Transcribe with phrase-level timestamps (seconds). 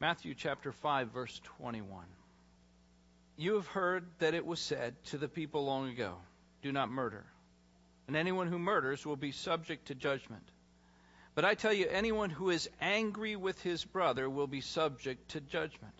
[0.00, 2.06] Matthew chapter 5, verse 21.
[3.36, 6.14] You have heard that it was said to the people long ago,
[6.62, 7.26] Do not murder,
[8.06, 10.48] and anyone who murders will be subject to judgment.
[11.34, 15.40] But I tell you, anyone who is angry with his brother will be subject to
[15.42, 15.94] judgment.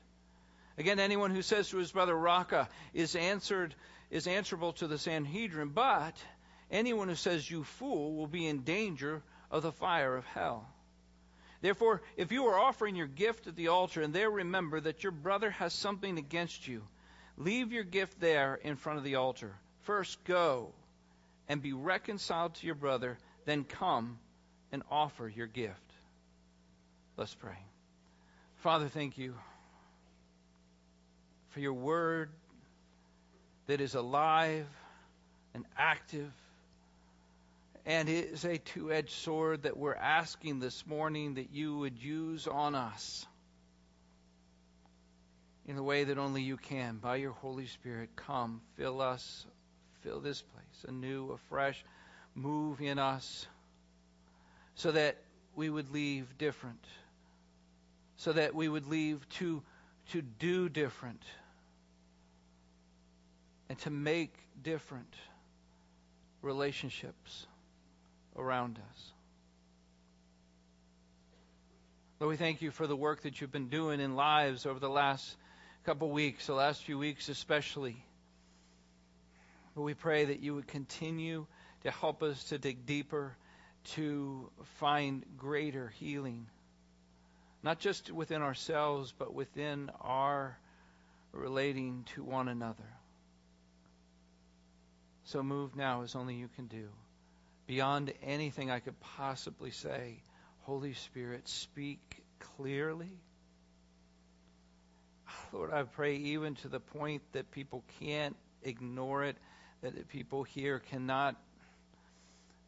[0.79, 3.75] Again, anyone who says to his brother Raca is answered
[4.11, 6.17] is answerable to the Sanhedrin, but
[6.71, 10.67] anyone who says you fool will be in danger of the fire of hell.
[11.61, 15.13] Therefore, if you are offering your gift at the altar and there remember that your
[15.13, 16.83] brother has something against you,
[17.37, 19.55] leave your gift there in front of the altar.
[19.83, 20.73] First go
[21.49, 24.19] and be reconciled to your brother, then come
[24.73, 25.93] and offer your gift.
[27.17, 27.59] Let's pray.
[28.57, 29.35] Father, thank you
[31.51, 32.31] for your word
[33.67, 34.67] that is alive
[35.55, 36.33] and active
[37.87, 41.99] and it is a two edged sword that we're asking this morning that you would
[41.99, 43.27] use on us
[45.67, 46.97] in the way that only you can.
[46.97, 49.47] By your Holy Spirit, come, fill us,
[50.03, 51.85] fill this place anew, afresh,
[52.35, 53.47] move in us
[54.75, 55.17] so that
[55.55, 56.85] we would leave different,
[58.17, 59.63] so that we would leave to,
[60.13, 61.23] to do different
[63.69, 65.15] and to make different
[66.43, 67.47] relationships
[68.41, 69.13] around us.
[72.19, 74.91] Lord, we thank you for the work that you've been doing in lives over the
[74.91, 75.37] last
[75.85, 77.97] couple weeks, the last few weeks especially.
[79.75, 81.47] But we pray that you would continue
[81.83, 83.37] to help us to dig deeper,
[83.93, 86.47] to find greater healing,
[87.63, 90.59] not just within ourselves, but within our
[91.33, 92.85] relating to one another.
[95.25, 96.89] So move now as only you can do.
[97.71, 100.25] Beyond anything I could possibly say,
[100.63, 102.01] Holy Spirit, speak
[102.57, 103.13] clearly.
[105.53, 108.35] Lord, I pray even to the point that people can't
[108.65, 109.37] ignore it,
[109.83, 111.37] that people here cannot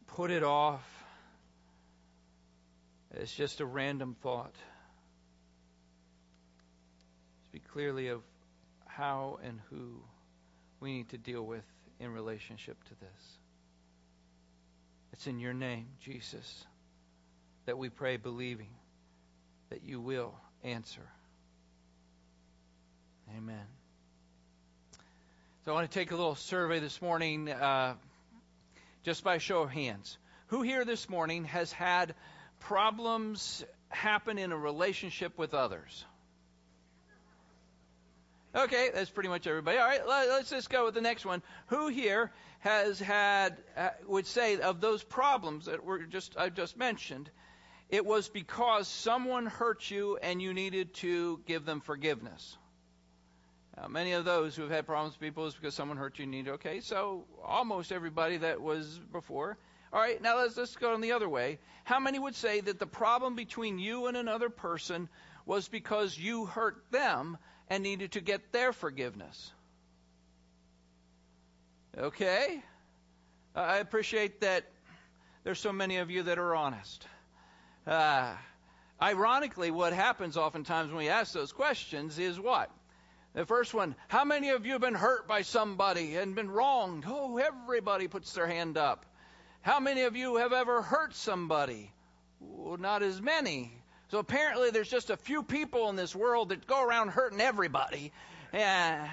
[0.07, 0.87] put it off.
[3.13, 4.55] It's just a random thought.
[7.49, 8.21] Speak clearly of
[8.85, 9.99] how and who
[10.79, 11.65] we need to deal with
[11.99, 13.42] in relationship to this.
[15.13, 16.65] It's in your name, Jesus,
[17.67, 18.71] that we pray, believing
[19.69, 21.07] that you will answer.
[23.37, 23.65] Amen.
[25.63, 27.93] So I want to take a little survey this morning, uh,
[29.03, 30.17] just by show of hands.
[30.47, 32.15] Who here this morning has had
[32.59, 36.05] problems happen in a relationship with others?
[38.55, 39.79] Okay, that's pretty much everybody.
[39.79, 41.41] All right, let's just go with the next one.
[41.67, 46.77] Who here has had uh, would say of those problems that were just I just
[46.77, 47.31] mentioned,
[47.89, 52.57] it was because someone hurt you and you needed to give them forgiveness.
[53.75, 56.27] Now, many of those who have had problems with people is because someone hurt you
[56.27, 56.79] need okay.
[56.81, 59.57] So almost everybody that was before.
[59.91, 61.57] All right, now let's let's go on the other way.
[61.85, 65.09] How many would say that the problem between you and another person
[65.47, 67.37] was because you hurt them
[67.73, 69.51] and needed to get their forgiveness.
[71.97, 72.61] Okay?
[73.55, 74.65] I appreciate that
[75.43, 77.07] there's so many of you that are honest.
[77.87, 78.35] Uh,
[79.01, 82.69] ironically, what happens oftentimes when we ask those questions is what?
[83.33, 87.05] The first one, how many of you have been hurt by somebody and been wronged?
[87.07, 89.03] Oh, everybody puts their hand up.
[89.61, 91.91] How many of you have ever hurt somebody?
[92.39, 93.73] Well, not as many.
[94.13, 98.11] So apparently, there's just a few people in this world that go around hurting everybody.
[98.53, 99.09] Yeah,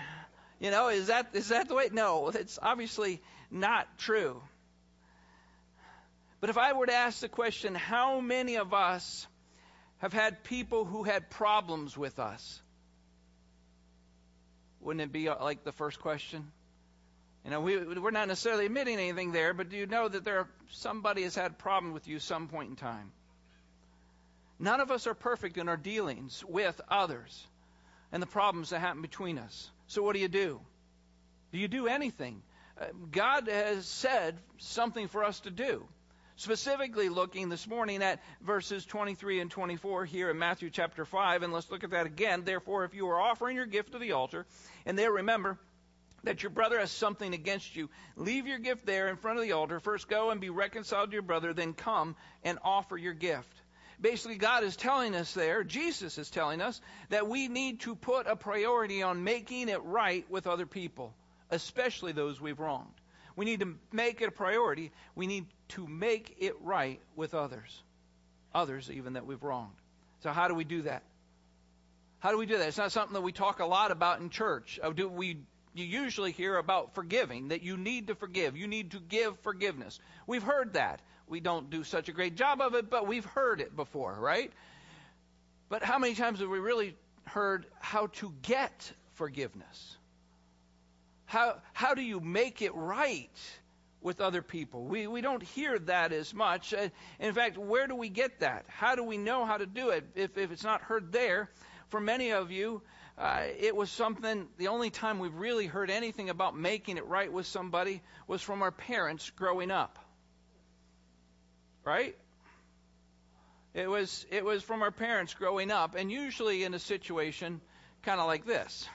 [0.59, 1.89] you know, is that is that the way?
[1.91, 4.43] No, it's obviously not true.
[6.43, 9.27] But if I were to ask the question, how many of us
[10.01, 12.61] have had people who had problems with us?
[14.83, 16.53] Wouldn't it be uh, like the first question?
[17.47, 20.41] You know, we, we're not necessarily admitting anything there, but do you know that there
[20.41, 23.13] are, somebody has had a problem with you some point in time?
[24.63, 27.47] None of us are perfect in our dealings with others
[28.13, 29.71] and the problems that happen between us.
[29.87, 30.61] So, what do you do?
[31.51, 32.43] Do you do anything?
[32.79, 35.87] Uh, God has said something for us to do.
[36.37, 41.53] Specifically, looking this morning at verses 23 and 24 here in Matthew chapter 5, and
[41.55, 42.45] let's look at that again.
[42.45, 44.47] Therefore, if you are offering your gift to the altar,
[44.85, 45.59] and there remember,
[46.25, 49.53] that your brother has something against you, leave your gift there in front of the
[49.53, 49.81] altar.
[49.81, 52.15] First go and be reconciled to your brother, then come
[52.45, 53.60] and offer your gift.
[54.01, 56.81] Basically, God is telling us there, Jesus is telling us,
[57.11, 61.15] that we need to put a priority on making it right with other people,
[61.51, 62.95] especially those we've wronged.
[63.37, 64.91] We need to make it a priority.
[65.15, 67.83] We need to make it right with others,
[68.55, 69.77] others even that we've wronged.
[70.23, 71.03] So, how do we do that?
[72.19, 72.69] How do we do that?
[72.69, 74.79] It's not something that we talk a lot about in church.
[74.83, 75.39] Uh, do we
[75.73, 78.57] you usually hear about forgiving, that you need to forgive.
[78.57, 80.01] You need to give forgiveness.
[80.27, 81.01] We've heard that.
[81.31, 84.53] We don't do such a great job of it, but we've heard it before, right?
[85.69, 89.97] But how many times have we really heard how to get forgiveness?
[91.27, 93.31] How, how do you make it right
[94.01, 94.83] with other people?
[94.83, 96.75] We, we don't hear that as much.
[96.75, 96.89] Uh,
[97.21, 98.65] in fact, where do we get that?
[98.67, 101.49] How do we know how to do it if, if it's not heard there?
[101.91, 102.83] For many of you,
[103.17, 107.33] uh, it was something, the only time we've really heard anything about making it right
[107.33, 109.97] with somebody was from our parents growing up.
[111.91, 112.15] Right?
[113.75, 117.61] It was, it was from our parents growing up, and usually in a situation
[118.03, 118.89] kind of like this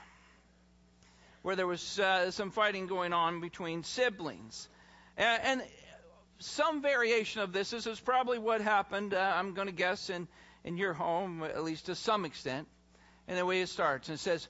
[1.42, 4.70] where there was uh, some fighting going on between siblings.
[5.18, 5.62] And, and,
[6.40, 10.28] some variation of this, this is probably what happened, uh, I'm going to guess, in,
[10.64, 12.68] in your home, at least to some extent.
[13.28, 14.48] And the way it starts, and it says,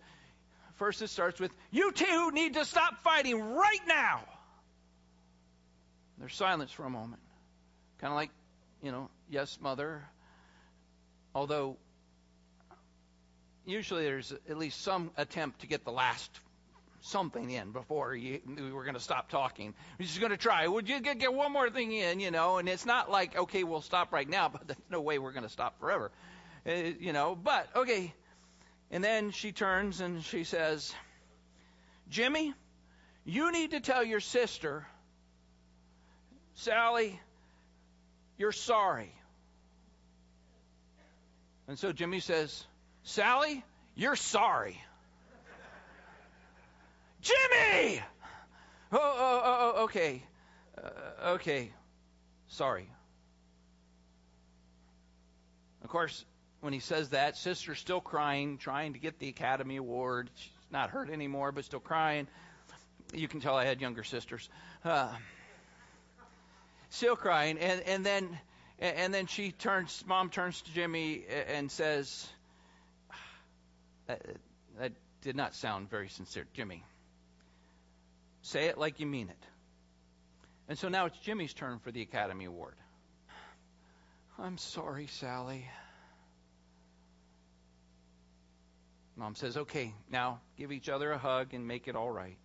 [0.76, 4.22] first it starts with, You two need to stop fighting right now.
[6.20, 7.22] There's silence for a moment.
[8.06, 8.30] Kind of like,
[8.84, 10.04] you know, yes, mother.
[11.34, 11.76] Although,
[13.66, 16.30] usually there's at least some attempt to get the last
[17.02, 19.74] something in before you, we were going to stop talking.
[19.98, 20.68] We're just going to try.
[20.68, 22.60] Would you get, get one more thing in, you know?
[22.60, 25.42] And it's not like, okay, we'll stop right now, but there's no way we're going
[25.42, 26.12] to stop forever,
[26.70, 27.36] uh, you know.
[27.36, 28.14] But, okay.
[28.92, 30.94] And then she turns and she says,
[32.12, 32.54] Jimmy,
[33.24, 34.86] you need to tell your sister,
[36.54, 37.20] Sally,
[38.38, 39.14] you're sorry.
[41.68, 42.66] And so Jimmy says,
[43.04, 43.64] Sally,
[43.96, 44.80] you're sorry.
[47.22, 48.02] Jimmy!
[48.92, 50.24] Oh, oh, oh, oh okay.
[50.78, 51.72] Uh, okay.
[52.48, 52.88] Sorry.
[55.84, 56.24] Of course,
[56.62, 60.30] when he says that, sister's still crying, trying to get the Academy Award.
[60.36, 62.28] She's not hurt anymore, but still crying.
[63.14, 64.50] You can tell I had younger sisters.
[64.84, 65.14] Uh,
[66.96, 68.40] still crying, and and then
[68.80, 70.04] and then she turns.
[70.08, 72.28] Mom turns to Jimmy and says,
[74.08, 74.22] "That,
[74.80, 76.84] that did not sound very sincere, Jimmy."
[78.42, 79.46] Say it like you mean it.
[80.68, 82.76] And so now it's Jimmy's turn for the Academy Award.
[84.38, 85.68] I'm sorry, Sally.
[89.16, 92.38] Mom says, okay, now give each other a hug and make it all right.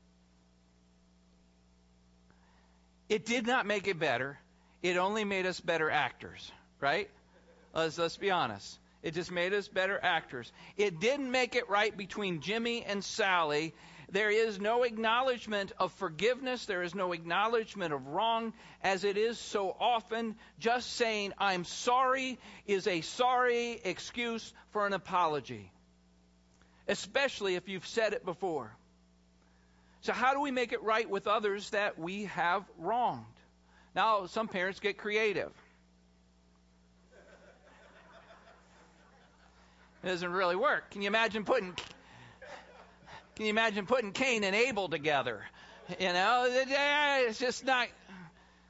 [3.10, 4.38] It did not make it better.
[4.84, 7.10] It only made us better actors, right?
[7.74, 8.78] Let's, let's be honest.
[9.02, 10.52] It just made us better actors.
[10.76, 13.74] It didn't make it right between Jimmy and Sally.
[14.12, 16.66] There is no acknowledgement of forgiveness.
[16.66, 20.36] There is no acknowledgement of wrong, as it is so often.
[20.60, 25.72] Just saying, I'm sorry, is a sorry excuse for an apology,
[26.86, 28.70] especially if you've said it before.
[30.02, 33.24] So, how do we make it right with others that we have wronged?
[33.94, 35.52] Now, some parents get creative.
[40.02, 40.90] It doesn't really work.
[40.90, 41.74] Can you imagine putting
[43.40, 45.42] can you imagine putting Cain and Abel together?
[45.98, 47.88] You know, it's just not,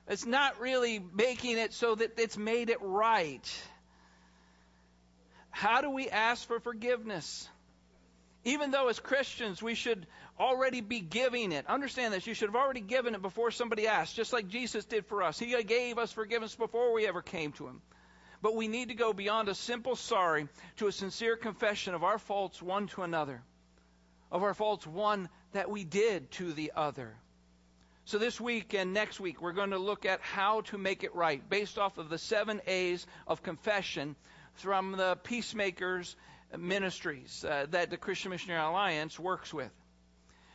[0.06, 3.62] it's not really making it so that it's made it right.
[5.50, 7.48] How do we ask for forgiveness?
[8.44, 10.06] Even though as Christians we should
[10.40, 11.66] already be giving it.
[11.66, 12.26] Understand this.
[12.26, 15.38] You should have already given it before somebody asked, just like Jesus did for us.
[15.38, 17.82] He gave us forgiveness before we ever came to Him.
[18.42, 22.18] But we need to go beyond a simple sorry to a sincere confession of our
[22.18, 23.42] faults one to another
[24.32, 27.14] of our faults one that we did to the other.
[28.04, 31.14] So, this week and next week, we're going to look at how to make it
[31.14, 34.16] right based off of the seven A's of confession
[34.54, 36.16] from the Peacemakers
[36.56, 39.70] ministries uh, that the Christian Missionary Alliance works with.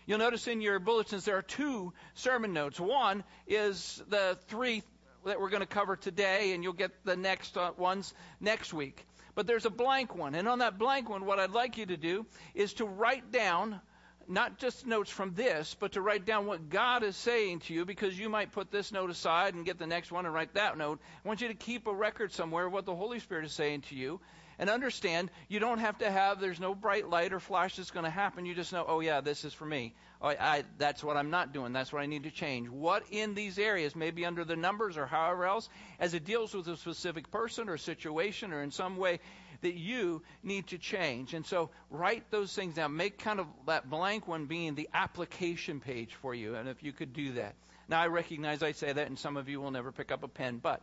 [0.05, 2.79] You'll notice in your bulletins there are two sermon notes.
[2.79, 4.83] One is the three
[5.25, 9.05] that we're going to cover today, and you'll get the next uh, ones next week.
[9.33, 10.35] But there's a blank one.
[10.35, 13.81] And on that blank one, what I'd like you to do is to write down
[14.27, 17.85] not just notes from this, but to write down what God is saying to you
[17.85, 20.77] because you might put this note aside and get the next one and write that
[20.77, 20.99] note.
[21.23, 23.81] I want you to keep a record somewhere of what the Holy Spirit is saying
[23.81, 24.19] to you
[24.59, 28.05] and understand you don't have to have, there's no bright light or flash that's going
[28.05, 28.45] to happen.
[28.45, 29.93] You just know, oh, yeah, this is for me.
[30.21, 31.73] Oh, I, that's what I'm not doing.
[31.73, 32.69] That's what I need to change.
[32.69, 35.69] What in these areas, maybe under the numbers or however else,
[35.99, 39.19] as it deals with a specific person or situation or in some way
[39.61, 41.33] that you need to change.
[41.33, 42.95] And so write those things down.
[42.95, 46.55] Make kind of that blank one being the application page for you.
[46.55, 47.55] And if you could do that.
[47.87, 50.27] Now, I recognize I say that, and some of you will never pick up a
[50.27, 50.81] pen, but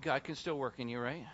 [0.00, 1.24] God can still work in you, right?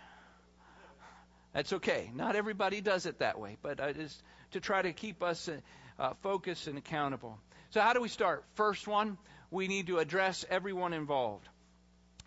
[1.53, 2.11] That's okay.
[2.13, 5.49] Not everybody does it that way, but it is to try to keep us
[5.97, 7.39] uh, focused and accountable.
[7.71, 8.43] So, how do we start?
[8.55, 9.17] First one,
[9.51, 11.47] we need to address everyone involved.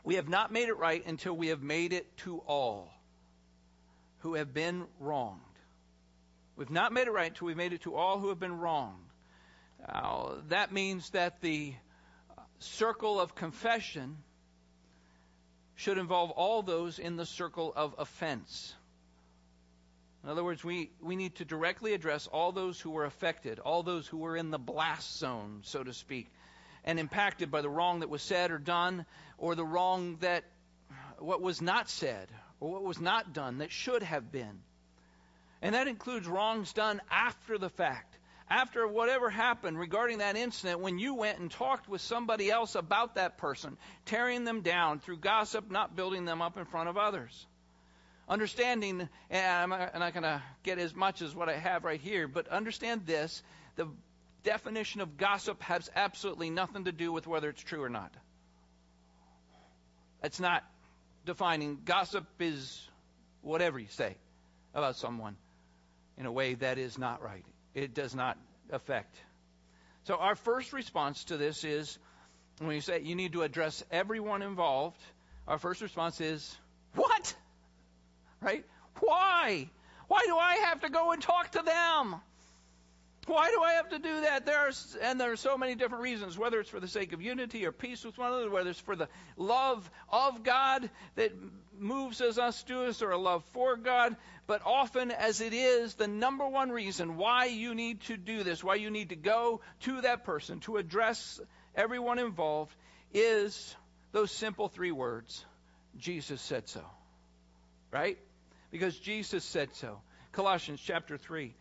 [0.05, 2.93] We have not made it right until we have made it to all
[4.21, 5.41] who have been wronged.
[6.57, 8.99] We've not made it right until we've made it to all who have been wronged.
[9.89, 11.75] Uh, that means that the
[12.59, 14.17] circle of confession
[15.75, 18.75] should involve all those in the circle of offense.
[20.25, 23.83] In other words, we, we need to directly address all those who were affected, all
[23.83, 26.29] those who were in the blast zone, so to speak,
[26.85, 29.05] and impacted by the wrong that was said or done,
[29.37, 30.45] or the wrong that
[31.19, 32.29] what was not said,
[32.61, 34.61] or what was not done that should have been.
[35.61, 38.17] And that includes wrongs done after the fact
[38.53, 43.15] after whatever happened regarding that incident, when you went and talked with somebody else about
[43.15, 47.47] that person, tearing them down through gossip, not building them up in front of others.
[48.29, 52.29] Understanding, and I'm not going to get as much as what I have right here,
[52.29, 53.43] but understand this
[53.77, 53.89] the
[54.45, 58.13] definition of gossip has absolutely nothing to do with whether it's true or not.
[60.23, 60.63] It's not
[61.25, 61.79] defining.
[61.85, 62.89] Gossip is
[63.41, 64.17] whatever you say
[64.75, 65.37] about someone
[66.17, 68.39] in a way that is not right it does not
[68.71, 69.17] affect.
[70.05, 71.99] So our first response to this is
[72.59, 75.01] when you say you need to address everyone involved,
[75.49, 76.57] our first response is,
[76.95, 77.35] What?
[78.43, 78.65] Right?
[79.01, 79.71] Why?
[80.09, 82.17] Why do I have to go and talk to them?
[83.27, 84.47] Why do I have to do that?
[84.47, 87.65] There's and there are so many different reasons, whether it's for the sake of unity
[87.65, 91.33] or peace with one another, whether it's for the love of God that
[91.79, 94.17] moves as us to us, or a love for God.
[94.49, 98.65] But often, as it is, the number one reason why you need to do this,
[98.65, 101.41] why you need to go to that person to address
[101.77, 102.75] everyone involved,
[103.15, 103.77] is
[104.11, 105.47] those simple three words:
[105.97, 106.85] Jesus said so.
[107.93, 108.19] Right?
[108.73, 110.01] Because Jesus said so.
[110.33, 111.55] Colossians chapter three,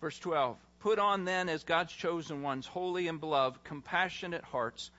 [0.00, 0.58] verse twelve.
[0.80, 4.92] Put on then, as God's chosen ones, holy and beloved, compassionate hearts,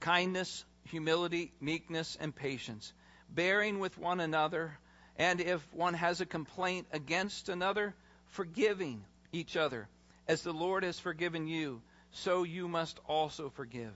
[0.00, 2.92] kindness, humility, meekness, and patience,
[3.34, 4.76] bearing with one another,
[5.16, 7.94] and if one has a complaint against another,
[8.26, 9.02] forgiving
[9.32, 9.88] each other.
[10.28, 11.80] As the Lord has forgiven you,
[12.12, 13.92] so you must also forgive.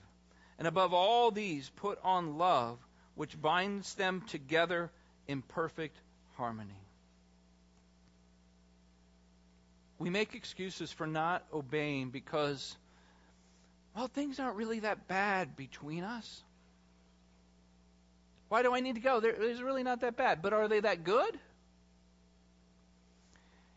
[0.58, 2.78] And above all these, put on love,
[3.16, 4.90] which binds them together
[5.26, 5.98] in perfect
[6.36, 6.78] harmony.
[9.98, 12.76] We make excuses for not obeying because,
[13.96, 16.42] well, things aren't really that bad between us.
[18.48, 19.20] Why do I need to go?
[19.22, 20.42] It's really not that bad.
[20.42, 21.38] But are they that good?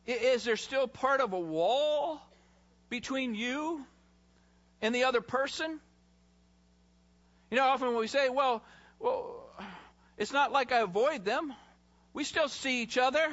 [0.05, 2.21] Is there still part of a wall
[2.89, 3.85] between you
[4.81, 5.79] and the other person?
[7.51, 8.63] You know, often when we say, well,
[8.99, 9.49] well,
[10.17, 11.53] it's not like I avoid them.
[12.17, 13.29] We still see each other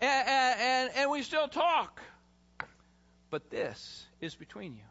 [0.00, 2.00] and, and, and we still talk.
[3.30, 4.84] But this is between you.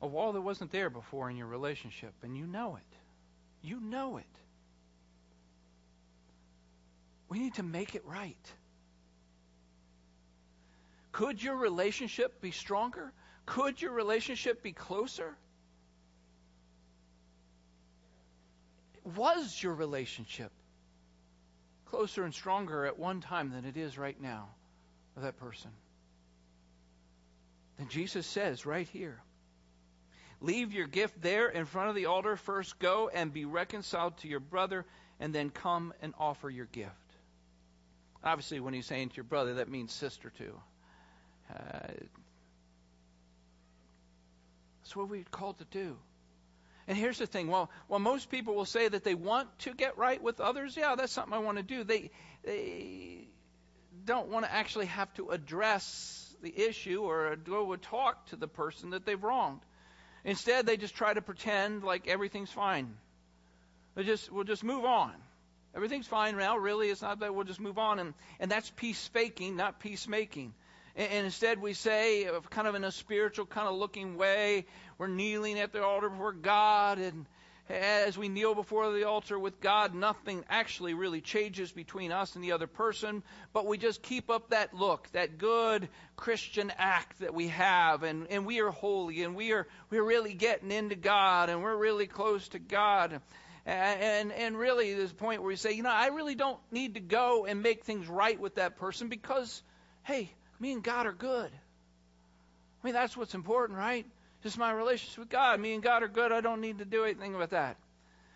[0.00, 2.96] A wall that wasn't there before in your relationship, and you know it.
[3.68, 4.24] You know it.
[7.28, 8.52] We need to make it right.
[11.12, 13.12] Could your relationship be stronger?
[13.44, 15.36] Could your relationship be closer?
[19.14, 20.50] Was your relationship
[21.86, 24.48] closer and stronger at one time than it is right now
[25.14, 25.70] with that person.
[27.78, 29.20] Then Jesus says right here
[30.42, 32.36] Leave your gift there in front of the altar.
[32.36, 34.84] First go and be reconciled to your brother,
[35.18, 36.92] and then come and offer your gift.
[38.22, 40.60] Obviously, when he's saying to your brother, that means sister too.
[41.50, 41.88] Uh,
[44.82, 45.96] that's what we're called to do.
[46.88, 49.98] And here's the thing: while while most people will say that they want to get
[49.98, 51.84] right with others, yeah, that's something I want to do.
[51.84, 52.10] They
[52.44, 53.28] they
[54.04, 58.46] don't want to actually have to address the issue or go and talk to the
[58.46, 59.60] person that they've wronged.
[60.24, 62.94] Instead, they just try to pretend like everything's fine.
[63.94, 65.12] They just we'll just move on.
[65.74, 66.56] Everything's fine now.
[66.56, 70.54] Really, it's not that we'll just move on, and and that's peace faking, not peacemaking.
[70.96, 74.64] And instead, we say, kind of in a spiritual kind of looking way,
[74.96, 76.98] we're kneeling at the altar before God.
[76.98, 77.26] And
[77.68, 82.42] as we kneel before the altar with God, nothing actually really changes between us and
[82.42, 83.22] the other person.
[83.52, 88.02] But we just keep up that look, that good Christian act that we have.
[88.02, 91.76] And, and we are holy and we are, we're really getting into God and we're
[91.76, 93.20] really close to God.
[93.66, 96.58] And, and, and really, there's a point where we say, you know, I really don't
[96.70, 99.62] need to go and make things right with that person because,
[100.04, 101.50] hey, me and God are good.
[101.50, 104.06] I mean, that's what's important, right?
[104.42, 105.58] Just my relationship with God.
[105.60, 106.32] Me and God are good.
[106.32, 107.76] I don't need to do anything with that.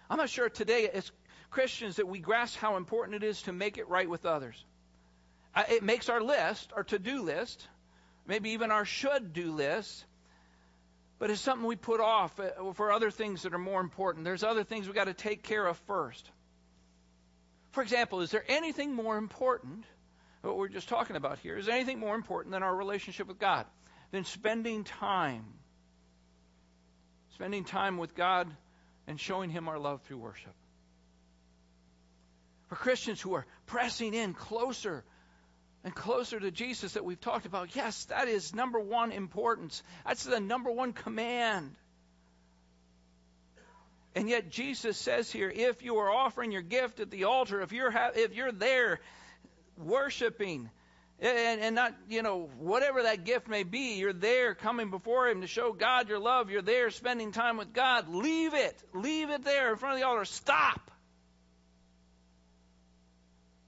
[0.09, 1.11] I'm not sure today, as
[1.51, 4.65] Christians that we grasp how important it is to make it right with others.
[5.69, 7.67] It makes our list, our to do list,
[8.27, 10.05] maybe even our should do list,
[11.19, 14.25] but it's something we put off uh, for other things that are more important.
[14.25, 16.31] There's other things we've got to take care of first.
[17.73, 19.85] For example, is there anything more important,
[20.43, 23.67] what we're just talking about here, is anything more important than our relationship with God?
[24.11, 25.45] Than spending time?
[27.35, 28.49] Spending time with God
[29.07, 30.55] and showing Him our love through worship.
[32.69, 35.05] For Christians who are pressing in closer
[35.83, 39.83] and closer to Jesus that we've talked about, yes, that is number one importance.
[40.07, 41.75] That's the number one command.
[44.15, 47.73] And yet Jesus says here, if you are offering your gift at the altar, if
[47.73, 49.01] you're ha- if you're there
[49.81, 50.71] worshiping,
[51.21, 55.41] and, and not you know whatever that gift may be, you're there coming before Him
[55.43, 56.51] to show God your love.
[56.51, 58.09] You're there spending time with God.
[58.09, 60.25] Leave it, leave it there in front of the altar.
[60.25, 60.91] Stop.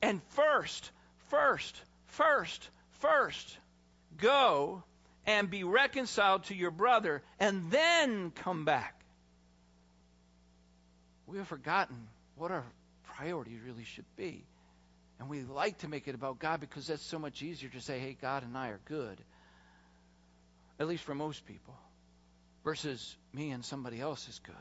[0.00, 0.90] And first,
[1.28, 2.68] first, first,
[3.00, 3.58] first,
[4.18, 4.82] go
[5.26, 9.02] and be reconciled to your brother, and then come back
[11.32, 12.64] we have forgotten what our
[13.16, 14.44] priorities really should be.
[15.22, 18.00] And we like to make it about God because that's so much easier to say,
[18.00, 19.20] hey, God and I are good.
[20.80, 21.74] At least for most people.
[22.64, 24.56] Versus me and somebody else is good.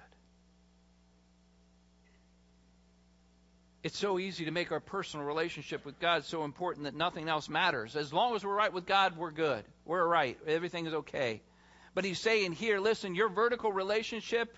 [3.81, 7.49] It's so easy to make our personal relationship with God so important that nothing else
[7.49, 7.95] matters.
[7.95, 9.63] As long as we're right with God, we're good.
[9.83, 10.37] We're right.
[10.45, 11.41] Everything is okay.
[11.95, 14.55] But he's saying here, listen, your vertical relationship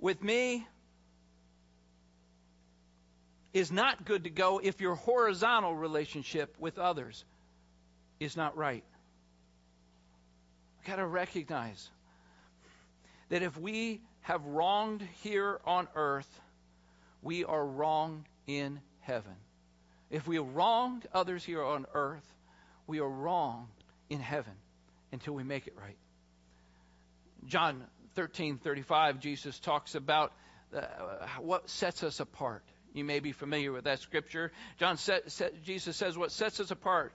[0.00, 0.66] with me
[3.52, 7.24] is not good to go if your horizontal relationship with others
[8.18, 8.84] is not right.
[10.78, 11.90] We've got to recognize
[13.28, 16.28] that if we have wronged here on earth,
[17.20, 19.34] we are wrong in heaven.
[20.10, 22.26] If we have wronged others here on earth,
[22.86, 23.68] we are wrong
[24.10, 24.52] in heaven
[25.12, 25.96] until we make it right.
[27.46, 27.84] John
[28.16, 30.32] 13:35 Jesus talks about
[30.74, 30.82] uh,
[31.40, 32.64] what sets us apart.
[32.94, 34.52] You may be familiar with that scripture.
[34.78, 34.98] John
[35.64, 37.12] Jesus says what sets us apart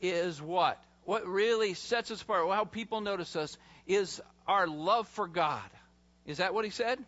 [0.00, 0.82] is what?
[1.04, 5.62] What really sets us apart, how people notice us, is our love for God.
[6.26, 6.98] Is that what he said?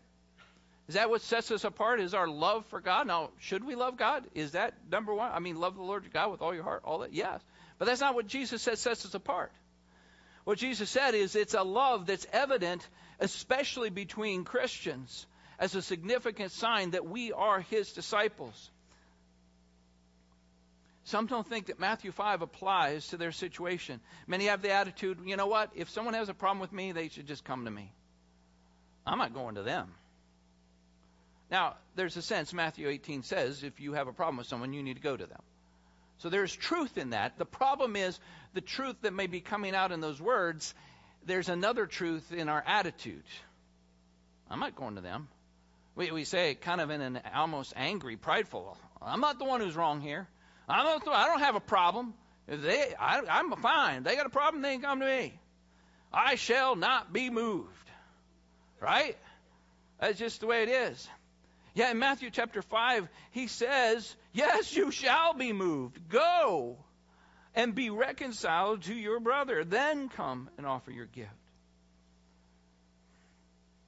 [0.89, 2.01] Is that what sets us apart?
[2.01, 3.07] Is our love for God?
[3.07, 4.25] Now, should we love God?
[4.35, 5.33] Is that number one?
[5.33, 7.13] I mean, love the Lord your God with all your heart, all that?
[7.13, 7.41] Yes.
[7.79, 9.51] But that's not what Jesus said sets us apart.
[10.45, 12.87] What Jesus said is it's a love that's evident,
[13.19, 15.27] especially between Christians
[15.59, 18.71] as a significant sign that we are his disciples.
[21.05, 24.01] Some don't think that Matthew 5 applies to their situation.
[24.27, 25.71] Many have the attitude, you know what?
[25.77, 27.93] If someone has a problem with me, they should just come to me.
[29.07, 29.93] I'm not going to them.
[31.49, 34.83] Now, there's a sense Matthew 18 says if you have a problem with someone, you
[34.83, 35.43] need to go to them.
[36.19, 37.39] So there's truth in that.
[37.39, 38.19] The problem is
[38.55, 40.75] the truth that may be coming out in those words,
[41.25, 43.23] there's another truth in our attitude.
[44.51, 45.29] I'm not going to them.
[45.97, 48.77] We, we say kind of in an almost angry, prideful.
[49.01, 50.29] I'm not the one who's wrong here.
[50.69, 52.15] I'm not the, I don't have a problem.
[52.47, 54.03] They, I, I'm fine.
[54.03, 55.41] They got a problem, they can come to me.
[56.13, 57.71] I shall not be moved.
[58.81, 59.17] Right?
[59.99, 61.09] That's just the way it is.
[61.75, 66.09] Yeah, in Matthew chapter 5, he says, Yes, you shall be moved.
[66.09, 66.77] Go
[67.55, 69.65] and be reconciled to your brother.
[69.65, 71.31] Then come and offer your gift.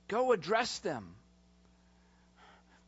[0.08, 1.14] Go address them.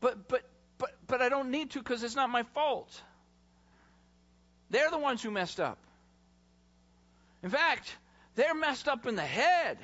[0.01, 0.41] But but
[0.77, 3.01] but but I don't need to because it's not my fault.
[4.69, 5.77] They're the ones who messed up.
[7.43, 7.95] In fact,
[8.35, 9.77] they're messed up in the head.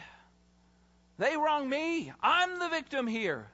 [1.18, 2.12] They wrong me.
[2.22, 3.48] I'm the victim here.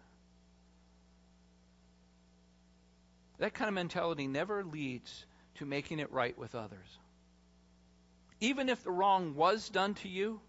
[3.39, 6.99] That kind of mentality never leads to making it right with others.
[8.39, 10.39] Even if the wrong was done to you,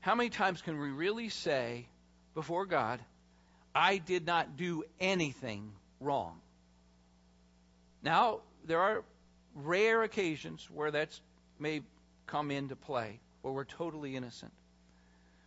[0.00, 1.86] how many times can we really say
[2.34, 3.00] before God,
[3.78, 6.40] I did not do anything wrong.
[8.02, 9.04] Now, there are
[9.54, 11.20] rare occasions where that
[11.60, 11.82] may
[12.26, 14.50] come into play, where we're totally innocent.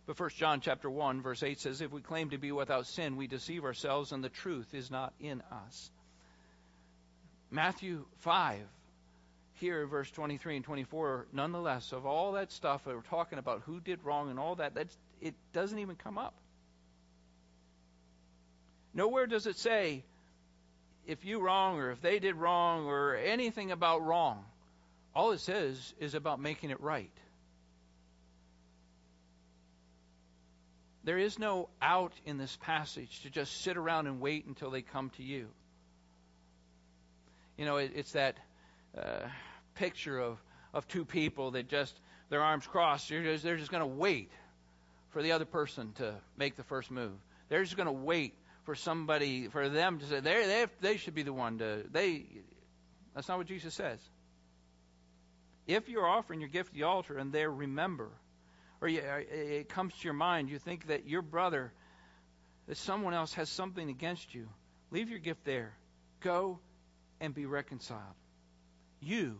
[0.06, 3.16] But 1 John chapter 1 verse 8 says if we claim to be without sin
[3.16, 5.90] we deceive ourselves and the truth is not in us.
[7.50, 8.60] Matthew 5
[9.60, 14.02] here verse 23 and 24 nonetheless of all that stuff we're talking about who did
[14.02, 14.72] wrong and all that
[15.20, 16.34] it doesn't even come up.
[18.94, 20.04] Nowhere does it say
[21.06, 24.44] if you wrong or if they did wrong or anything about wrong.
[25.14, 27.10] All it says is about making it right.
[31.04, 34.82] There is no out in this passage to just sit around and wait until they
[34.82, 35.48] come to you.
[37.58, 38.36] You know, it, it's that
[38.96, 39.26] uh,
[39.74, 40.38] picture of,
[40.72, 41.98] of two people that just,
[42.30, 43.08] their arms crossed.
[43.08, 44.30] They're just, they're just going to wait
[45.10, 47.12] for the other person to make the first move.
[47.48, 51.14] They're just going to wait for somebody, for them to say, they, they, they should
[51.14, 52.24] be the one to, they,
[53.14, 53.98] that's not what Jesus says.
[55.66, 58.10] If you're offering your gift the altar and there remember,
[58.80, 61.72] or you, uh, it comes to your mind, you think that your brother,
[62.66, 64.48] that someone else has something against you,
[64.90, 65.72] leave your gift there.
[66.20, 66.58] Go
[67.20, 68.00] and be reconciled.
[69.00, 69.38] You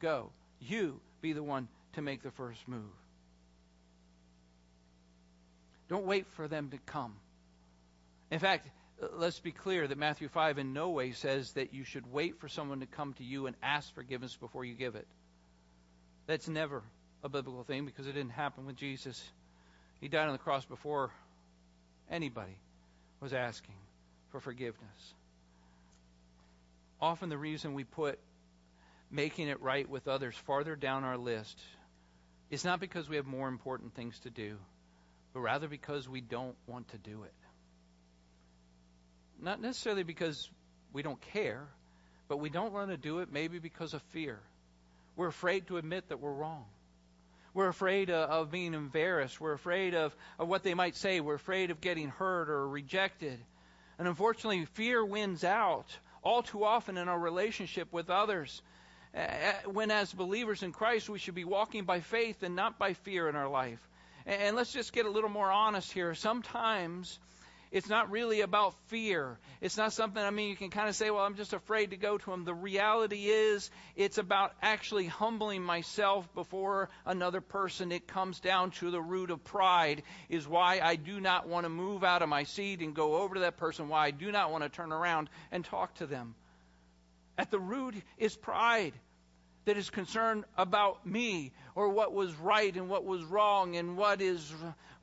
[0.00, 0.30] go.
[0.60, 2.82] You be the one to make the first move.
[5.88, 7.14] Don't wait for them to come.
[8.30, 8.68] In fact,
[9.14, 12.48] let's be clear that Matthew 5 in no way says that you should wait for
[12.48, 15.06] someone to come to you and ask forgiveness before you give it.
[16.26, 16.82] That's never
[17.22, 19.22] a biblical thing because it didn't happen with Jesus.
[20.00, 21.10] He died on the cross before
[22.10, 22.58] anybody
[23.20, 23.74] was asking
[24.30, 25.14] for forgiveness.
[27.00, 28.18] Often the reason we put
[29.10, 31.58] making it right with others farther down our list
[32.50, 34.56] is not because we have more important things to do,
[35.32, 37.32] but rather because we don't want to do it.
[39.40, 40.48] Not necessarily because
[40.92, 41.66] we don't care,
[42.28, 44.38] but we don't want to do it maybe because of fear.
[45.16, 46.64] We're afraid to admit that we're wrong.
[47.54, 49.40] We're afraid of, being embarrassed.
[49.40, 51.20] We're afraid of, of what they might say.
[51.20, 53.38] We're afraid of getting hurt or rejected.
[53.98, 55.86] And unfortunately, fear wins out
[56.22, 58.62] all too often in our relationship with others.
[59.64, 63.28] When, as believers in Christ, we should be walking by faith and not by fear
[63.28, 63.80] in our life.
[64.26, 66.14] And let's just get a little more honest here.
[66.14, 67.18] Sometimes
[67.70, 69.38] it's not really about fear.
[69.60, 71.96] It's not something, I mean, you can kind of say, well, I'm just afraid to
[71.96, 72.44] go to him.
[72.44, 77.92] The reality is, it's about actually humbling myself before another person.
[77.92, 81.70] It comes down to the root of pride, is why I do not want to
[81.70, 84.50] move out of my seat and go over to that person, why I do not
[84.50, 86.34] want to turn around and talk to them.
[87.36, 88.94] At the root is pride
[89.66, 94.22] that is concerned about me or what was right and what was wrong and what
[94.22, 94.52] is,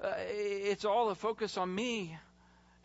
[0.04, 2.18] uh, it's all a focus on me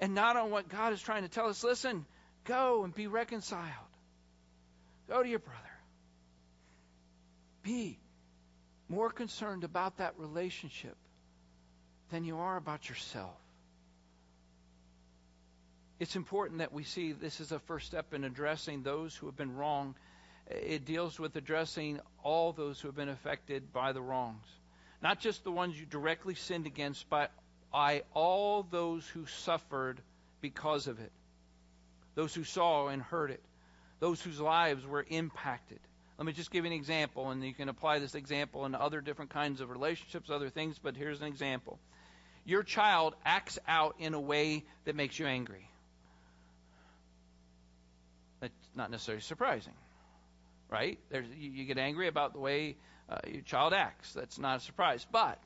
[0.00, 1.62] and not on what God is trying to tell us.
[1.62, 2.06] Listen,
[2.44, 3.68] go and be reconciled.
[5.08, 5.58] Go to your brother.
[7.62, 7.98] Be
[8.88, 10.96] more concerned about that relationship
[12.10, 13.36] than you are about yourself.
[16.00, 19.36] It's important that we see this is a first step in addressing those who have
[19.36, 19.94] been wrong.
[20.46, 24.46] It deals with addressing all those who have been affected by the wrongs.
[25.02, 27.30] Not just the ones you directly sinned against, but
[27.72, 30.00] I all those who suffered
[30.40, 31.12] because of it,
[32.14, 33.42] those who saw and heard it,
[34.00, 35.78] those whose lives were impacted.
[36.18, 39.00] Let me just give you an example, and you can apply this example in other
[39.00, 41.78] different kinds of relationships, other things, but here's an example.
[42.44, 45.66] Your child acts out in a way that makes you angry.
[48.40, 49.72] That's not necessarily surprising,
[50.68, 50.98] right?
[51.10, 52.76] There's, you, get angry about the way
[53.08, 54.12] uh, your child acts.
[54.12, 55.06] That's not a surprise.
[55.10, 55.38] But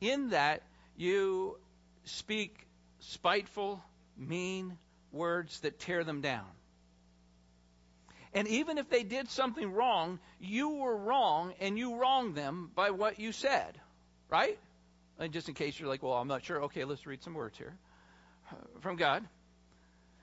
[0.00, 0.62] in that,
[0.96, 1.56] you
[2.04, 2.66] speak
[3.00, 3.82] spiteful,
[4.16, 4.78] mean
[5.12, 6.46] words that tear them down.
[8.32, 12.90] And even if they did something wrong, you were wrong and you wronged them by
[12.90, 13.80] what you said,
[14.28, 14.58] right?
[15.18, 16.64] And just in case you're like, well, I'm not sure.
[16.64, 17.72] Okay, let's read some words here
[18.80, 19.24] from God.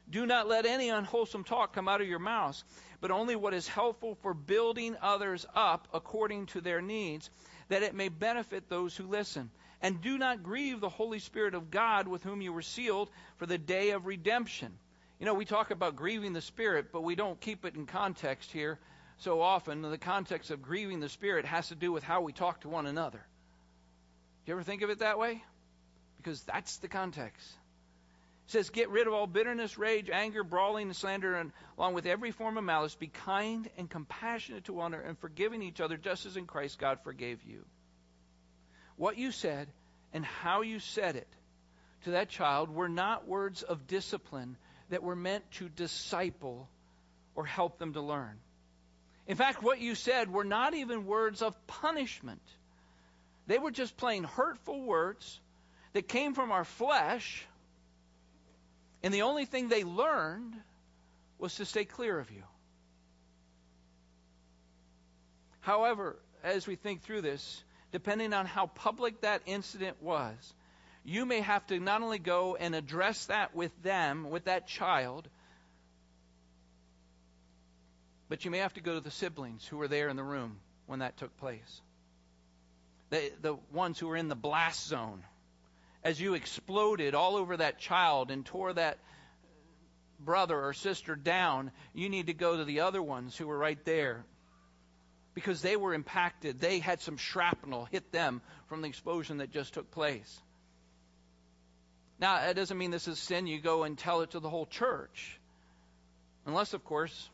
[0.10, 2.64] Do not let any unwholesome talk come out of your mouths,
[3.02, 7.30] but only what is helpful for building others up according to their needs,
[7.70, 9.50] that it may benefit those who listen.
[9.84, 13.46] And do not grieve the Holy Spirit of God with whom you were sealed for
[13.46, 14.72] the day of redemption.
[15.20, 18.50] You know, we talk about grieving the Spirit, but we don't keep it in context
[18.50, 18.80] here
[19.18, 19.82] so often.
[19.82, 22.86] The context of grieving the Spirit has to do with how we talk to one
[22.86, 23.18] another.
[23.18, 25.44] Do you ever think of it that way?
[26.16, 27.46] Because that's the context.
[28.48, 32.06] It says, Get rid of all bitterness, rage, anger, brawling, and slander, and along with
[32.06, 35.98] every form of malice, be kind and compassionate to one another, and forgiving each other,
[35.98, 37.66] just as in Christ God forgave you
[38.98, 39.68] what you said
[40.14, 41.28] and how you said it
[42.04, 44.58] to that child were not words of discipline
[44.90, 46.68] that were meant to disciple
[47.36, 48.38] or help them to learn.
[49.28, 52.42] In fact, what you said were not even words of punishment.
[53.48, 55.40] They were just plain hurtful words
[55.94, 57.46] that came from our flesh,
[59.02, 60.54] and the only thing they learned
[61.40, 62.44] was to stay clear of you.
[65.62, 70.36] However, as we think through this, depending on how public that incident was,
[71.06, 75.30] you may have to not only go and address that with them, with that child,
[78.28, 80.58] but you may have to go to the siblings who were there in the room
[80.88, 81.82] when that took place.
[83.12, 85.24] The, the ones who were in the blast zone.
[86.04, 88.98] As you exploded all over that child and tore that
[90.20, 93.84] brother or sister down, you need to go to the other ones who were right
[93.86, 94.26] there
[95.34, 96.60] because they were impacted.
[96.60, 100.42] They had some shrapnel hit them from the explosion that just took place.
[102.20, 103.48] Now, that doesn't mean this is sin.
[103.48, 105.40] You go and tell it to the whole church.
[106.46, 107.30] Unless, of course,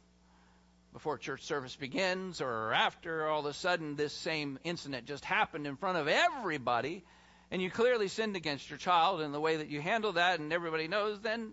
[0.94, 5.68] before church service begins or after, all of a sudden this same incident just happened
[5.68, 7.04] in front of everybody,
[7.52, 10.54] and you clearly sinned against your child in the way that you handle that, and
[10.54, 11.52] everybody knows, then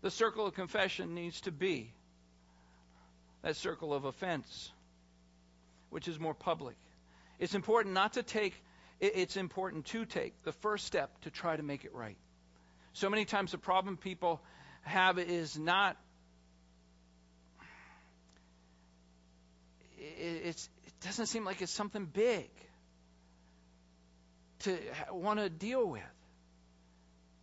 [0.00, 1.92] the circle of confession needs to be
[3.42, 4.70] that circle of offense,
[5.92, 6.76] which is more public.
[7.38, 8.54] It's important not to take,
[9.00, 12.16] it's important to take the first step to try to make it right.
[12.94, 14.40] So many times the problem people
[14.82, 15.96] have is not
[20.22, 22.50] it's, it doesn't seem like it's something big
[24.60, 24.78] to
[25.10, 26.02] want to deal with.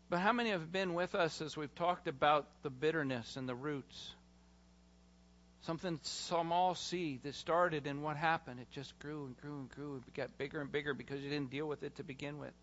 [0.10, 3.56] But how many have been with us as we've talked about the bitterness and the
[3.56, 4.16] roots?
[5.62, 8.60] Something small seed that started and what happened?
[8.60, 10.02] It just grew and grew and grew.
[10.08, 12.54] It got bigger and bigger because you didn't deal with it to begin with.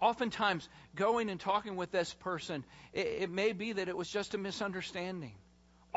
[0.00, 4.34] Oftentimes, going and talking with this person, it, it may be that it was just
[4.34, 5.32] a misunderstanding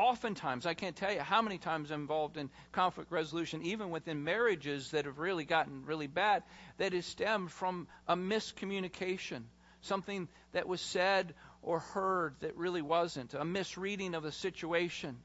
[0.00, 4.24] oftentimes, I can't tell you how many times I'm involved in conflict resolution, even within
[4.24, 6.42] marriages that have really gotten really bad,
[6.78, 9.42] that is stemmed from a miscommunication,
[9.82, 15.18] something that was said or heard that really wasn't, a misreading of the situation,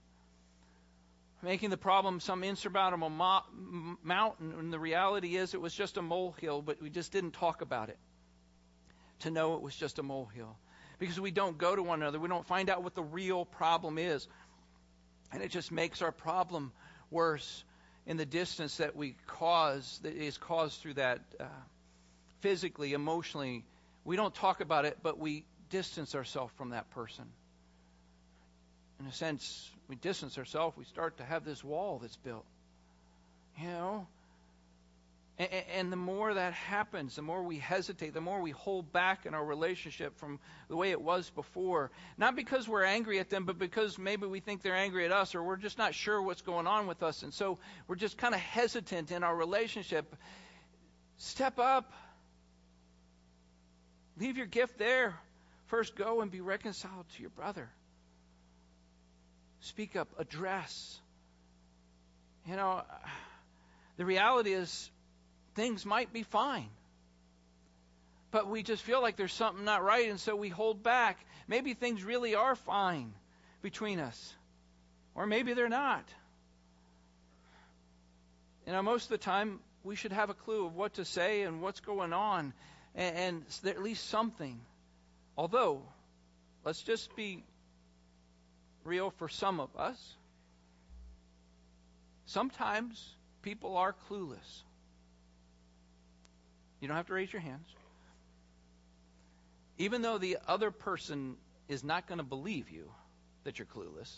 [1.42, 6.02] making the problem some insurmountable mo- mountain, and the reality is it was just a
[6.02, 7.98] molehill, but we just didn't talk about it
[9.20, 10.58] to know it was just a molehill.
[10.98, 13.98] Because we don't go to one another, we don't find out what the real problem
[13.98, 14.28] is.
[15.32, 16.72] And it just makes our problem
[17.12, 17.64] worse
[18.06, 21.46] in the distance that we cause, that is caused through that uh,
[22.42, 23.66] physically, emotionally.
[24.04, 27.26] We don't talk about it, but we distance ourselves from that person.
[29.00, 32.46] In a sense, we distance ourselves, we start to have this wall that's built.
[33.60, 34.08] You know?
[35.38, 39.34] And, the more that happens, the more we hesitate, the more we hold back in
[39.34, 41.92] our relationship from the way it was before.
[42.18, 45.36] Not because we're angry at them, but because maybe we think they're angry at us
[45.36, 47.24] or we're just not sure what's going on with us.
[47.24, 50.16] And so we're just kind of hesitant in our relationship.
[51.18, 51.92] Step up.
[54.18, 55.20] Leave your gift there.
[55.66, 57.70] First, go and be reconciled to your brother.
[59.66, 61.00] Speak up, address.
[62.48, 62.84] You know,
[63.98, 64.92] the reality is
[65.56, 66.70] things might be fine.
[68.30, 71.18] But we just feel like there's something not right, and so we hold back.
[71.48, 73.12] Maybe things really are fine
[73.64, 74.36] between us,
[75.16, 76.04] or maybe they're not.
[78.68, 81.42] You know, most of the time, we should have a clue of what to say
[81.42, 82.54] and what's going on,
[82.94, 84.60] and, and at least something.
[85.36, 85.82] Although,
[86.64, 87.44] let's just be
[88.86, 90.16] real for some of us.
[92.26, 94.64] Sometimes people are clueless.
[96.80, 97.68] You don't have to raise your hands.
[99.78, 101.36] Even though the other person
[101.68, 102.90] is not going to believe you
[103.44, 104.12] that you're clueless,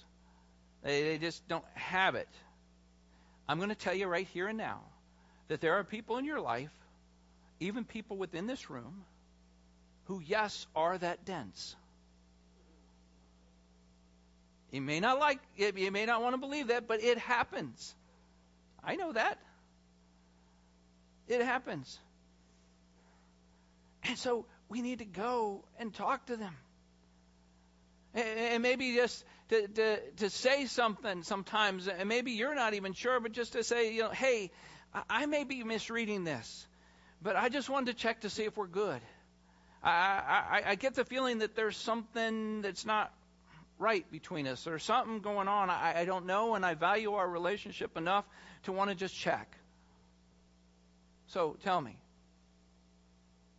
[0.84, 2.30] they, they just don't have it.
[3.50, 4.82] I'm going to tell you right here and now
[5.48, 6.72] that there are people in your life,
[7.60, 9.06] even people within this room,
[10.06, 11.76] who, yes, are that dense.
[14.72, 17.96] You may not like it, you may not want to believe that, but it happens.
[18.84, 19.40] I know that.
[21.28, 22.00] It happens.
[24.04, 26.56] And so we need to go and talk to them.
[28.14, 33.20] And maybe just to, to, to say something sometimes, and maybe you're not even sure,
[33.20, 34.52] but just to say, you know, hey,
[35.10, 36.66] I may be misreading this,
[37.22, 39.02] but I just wanted to check to see if we're good.
[39.84, 43.14] I, I, I get the feeling that there's something that's not
[43.80, 44.64] right between us.
[44.64, 45.70] There's something going on.
[45.70, 48.26] I, I don't know, and I value our relationship enough
[48.64, 49.56] to want to just check.
[51.28, 51.98] So tell me,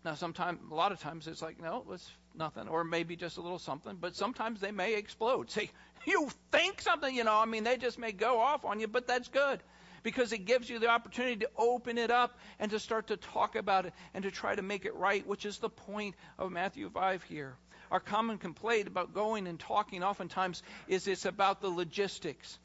[0.04, 3.40] now, sometimes, a lot of times, it's like, no, it's nothing, or maybe just a
[3.40, 3.98] little something.
[4.00, 5.50] But sometimes they may explode.
[5.50, 5.70] Say,
[6.06, 7.34] you think something, you know?
[7.34, 9.60] I mean, they just may go off on you, but that's good
[10.02, 13.56] because it gives you the opportunity to open it up and to start to talk
[13.56, 16.88] about it and to try to make it right, which is the point of Matthew
[16.88, 17.56] 5 here.
[17.90, 22.58] Our common complaint about going and talking oftentimes is it's about the logistics.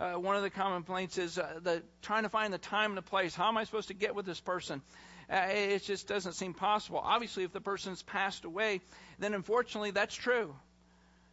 [0.00, 2.98] Uh, one of the common complaints is uh, the trying to find the time and
[2.98, 3.34] the place.
[3.34, 4.80] How am I supposed to get with this person?
[5.30, 7.00] Uh, it just doesn't seem possible.
[7.02, 8.80] Obviously, if the person's passed away,
[9.18, 10.54] then unfortunately that's true.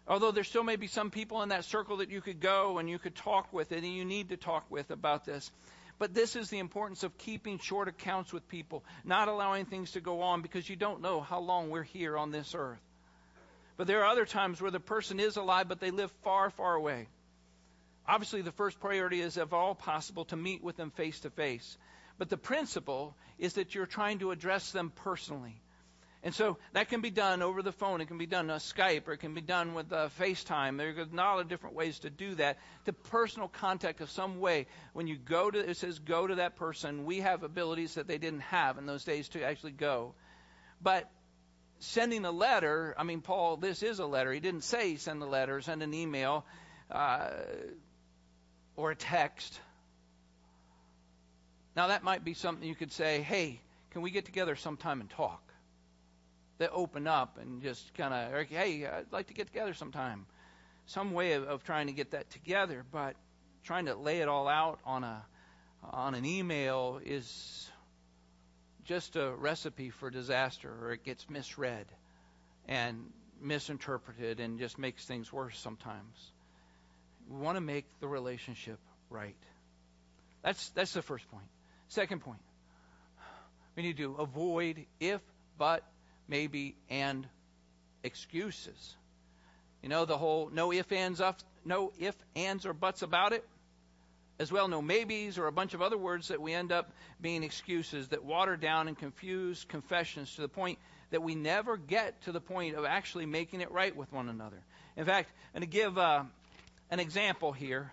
[0.08, 2.90] Although there still may be some people in that circle that you could go and
[2.90, 5.52] you could talk with and you need to talk with about this.
[5.98, 10.02] But this is the importance of keeping short accounts with people, not allowing things to
[10.02, 12.82] go on because you don't know how long we're here on this earth.
[13.78, 16.76] But there are other times where the person is alive, but they live far, far
[16.76, 17.08] away.
[18.08, 21.78] Obviously, the first priority is, if all possible, to meet with them face to face.
[22.18, 25.62] But the principle is that you're trying to address them personally.
[26.24, 28.02] And so that can be done over the phone.
[28.02, 30.78] It can be done on Skype, or it can be done with uh, FaceTime.
[30.78, 32.58] There are a lot of different ways to do that.
[32.86, 34.66] To personal contact of some way.
[34.94, 37.06] When you go to, it says go to that person.
[37.06, 40.16] We have abilities that they didn't have in those days to actually go.
[40.82, 41.12] But
[41.86, 44.32] sending a letter, I mean, Paul, this is a letter.
[44.32, 46.46] He didn't say send a letter, send an email,
[46.92, 47.30] uh,
[48.76, 49.60] or a text.
[51.76, 53.60] Now, that might be something you could say, hey,
[53.92, 55.42] can we get together sometime and talk?
[56.58, 60.26] That open up and just kind of, hey, I'd like to get together sometime.
[60.86, 63.16] Some way of, of trying to get that together, but
[63.64, 65.26] trying to lay it all out on a
[65.92, 67.70] on an email is
[68.86, 71.86] just a recipe for disaster, or it gets misread
[72.68, 76.32] and misinterpreted and just makes things worse sometimes.
[77.30, 79.36] We want to make the relationship right.
[80.44, 81.48] That's that's the first point.
[81.90, 82.42] Second point.
[83.76, 85.22] We need to avoid if,
[85.58, 85.84] but,
[86.28, 87.28] maybe, and
[88.04, 88.96] excuses.
[89.82, 91.22] You know the whole no if ands
[91.66, 93.46] no if ands or buts about it
[94.40, 97.44] as well no maybes or a bunch of other words that we end up being
[97.44, 100.78] excuses that water down and confuse confessions to the point
[101.12, 104.62] that we never get to the point of actually making it right with one another.
[104.98, 106.24] In fact, and to give uh,
[106.90, 107.92] an example here,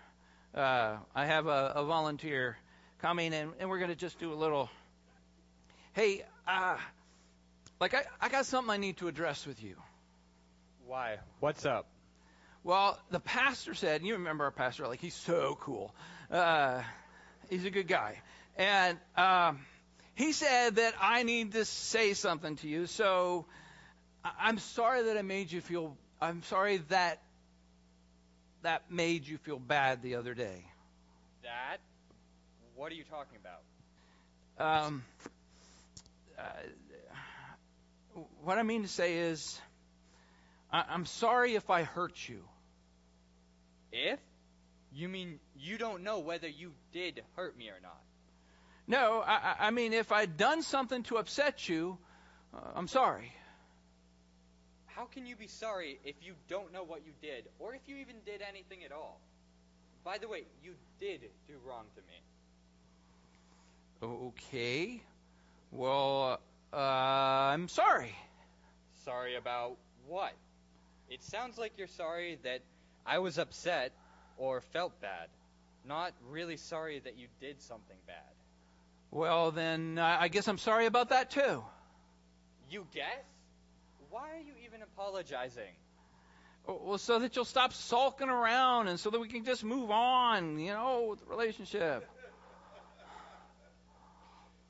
[0.55, 2.57] uh, I have a, a volunteer
[3.01, 4.69] coming and, and we're going to just do a little.
[5.93, 6.77] Hey, uh,
[7.79, 9.75] like I, I got something I need to address with you.
[10.87, 11.17] Why?
[11.39, 11.87] What's up?
[12.63, 15.93] Well, the pastor said, and you remember our pastor, like he's so cool.
[16.33, 16.81] Uh,
[17.51, 18.19] he's a good guy.
[18.57, 19.59] And um,
[20.15, 22.87] he said that I need to say something to you.
[22.87, 23.45] So
[24.39, 25.95] I'm sorry that I made you feel.
[26.19, 27.21] I'm sorry that
[28.63, 30.65] that made you feel bad the other day.
[31.43, 31.77] That?
[32.75, 34.85] What are you talking about?
[34.87, 35.03] Um,
[36.39, 36.43] uh,
[38.43, 39.59] what I mean to say is,
[40.71, 42.43] I, I'm sorry if I hurt you.
[43.91, 44.19] If?
[44.93, 48.01] You mean you don't know whether you did hurt me or not?
[48.85, 51.97] No, I, I mean, if I'd done something to upset you,
[52.53, 53.31] uh, I'm sorry.
[54.87, 57.95] How can you be sorry if you don't know what you did, or if you
[57.97, 59.19] even did anything at all?
[60.03, 62.19] By the way, you did do wrong to me.
[64.37, 65.01] Okay.
[65.71, 66.39] Well,
[66.73, 68.13] uh, I'm sorry.
[69.05, 69.77] Sorry about
[70.07, 70.33] what?
[71.09, 72.59] It sounds like you're sorry that
[73.05, 73.93] I was upset
[74.37, 75.29] or felt bad,
[75.85, 78.15] not really sorry that you did something bad.
[79.11, 81.63] Well, then I guess I'm sorry about that too.
[82.69, 83.25] You guess?
[84.09, 85.75] Why are you even apologizing?
[86.65, 90.57] Well, so that you'll stop sulking around and so that we can just move on,
[90.59, 92.07] you know, with the relationship.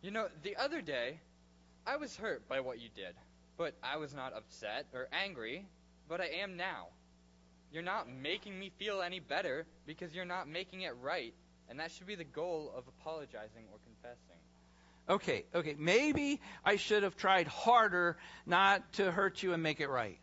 [0.02, 1.20] You know, the other day,
[1.86, 3.14] I was hurt by what you did,
[3.58, 5.66] but I was not upset or angry,
[6.10, 6.88] but I am now.
[7.74, 11.34] You're not making me feel any better because you're not making it right,
[11.68, 14.38] and that should be the goal of apologizing or confessing.
[15.10, 15.76] Okay, okay.
[15.80, 20.20] Maybe I should have tried harder not to hurt you and make it right.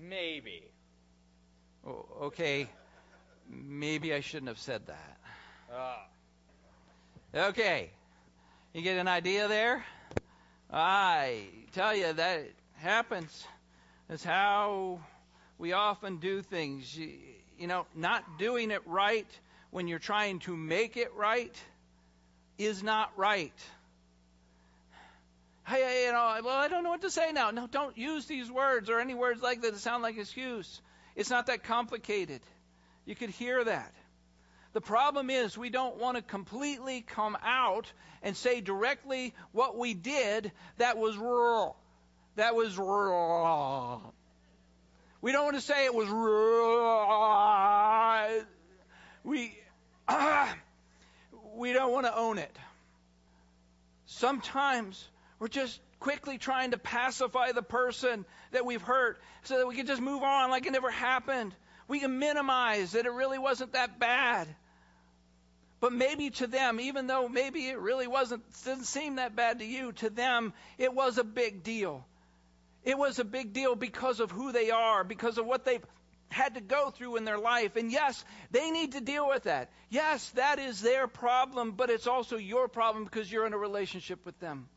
[0.00, 0.62] Maybe.
[1.86, 2.68] Oh, okay.
[3.50, 5.18] Maybe I shouldn't have said that.
[5.72, 5.96] Uh.
[7.48, 7.90] Okay.
[8.72, 9.84] You get an idea there?
[10.72, 13.44] I tell you that happens.
[14.08, 15.00] That's how
[15.58, 16.96] we often do things.
[16.96, 19.26] You, know, not doing it right
[19.70, 21.54] when you're trying to make it right
[22.58, 23.52] is not right.
[25.66, 27.50] Hey, you know, well, I don't know what to say now.
[27.50, 30.82] No, don't use these words or any words like that that sound like excuse.
[31.16, 32.40] It's not that complicated.
[33.06, 33.92] You could hear that.
[34.74, 37.90] The problem is we don't want to completely come out
[38.22, 41.74] and say directly what we did that was wrong.
[42.36, 44.12] That was wrong.
[45.24, 46.06] We don't want to say it was.
[49.24, 49.56] We
[51.56, 52.54] we don't want to own it.
[54.04, 55.02] Sometimes
[55.38, 59.86] we're just quickly trying to pacify the person that we've hurt so that we can
[59.86, 61.54] just move on like it never happened.
[61.88, 64.46] We can minimize that it really wasn't that bad.
[65.80, 69.64] But maybe to them, even though maybe it really wasn't, didn't seem that bad to
[69.64, 72.04] you, to them, it was a big deal.
[72.84, 75.84] It was a big deal because of who they are, because of what they've
[76.28, 77.76] had to go through in their life.
[77.76, 79.70] And yes, they need to deal with that.
[79.88, 84.24] Yes, that is their problem, but it's also your problem because you're in a relationship
[84.26, 84.68] with them.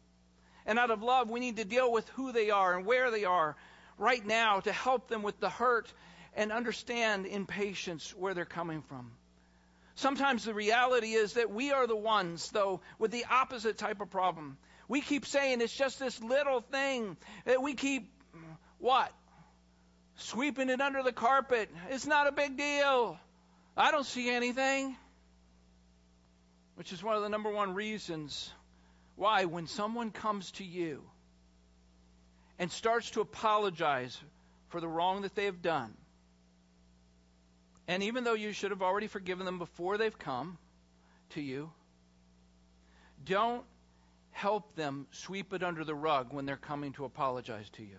[0.66, 3.26] And out of love, we need to deal with who they are and where they
[3.26, 3.56] are
[3.98, 5.92] right now to help them with the hurt
[6.36, 9.12] and understand in patience where they're coming from.
[9.96, 14.12] Sometimes the reality is that we are the ones, though, with the opposite type of
[14.12, 14.58] problem.
[14.88, 17.18] We keep saying it's just this little thing.
[17.46, 18.10] That we keep,
[18.80, 19.12] what?
[20.16, 21.70] Sweeping it under the carpet.
[21.90, 23.20] It's not a big deal.
[23.76, 24.96] I don't see anything.
[26.76, 28.52] Which is one of the number one reasons
[29.16, 31.04] why, when someone comes to you
[32.60, 34.18] and starts to apologize
[34.70, 35.94] for the wrong that they have done,
[37.88, 40.58] and even though you should have already forgiven them before they've come
[41.32, 41.72] to you,
[43.26, 43.64] don't
[44.38, 47.98] help them sweep it under the rug when they're coming to apologize to you.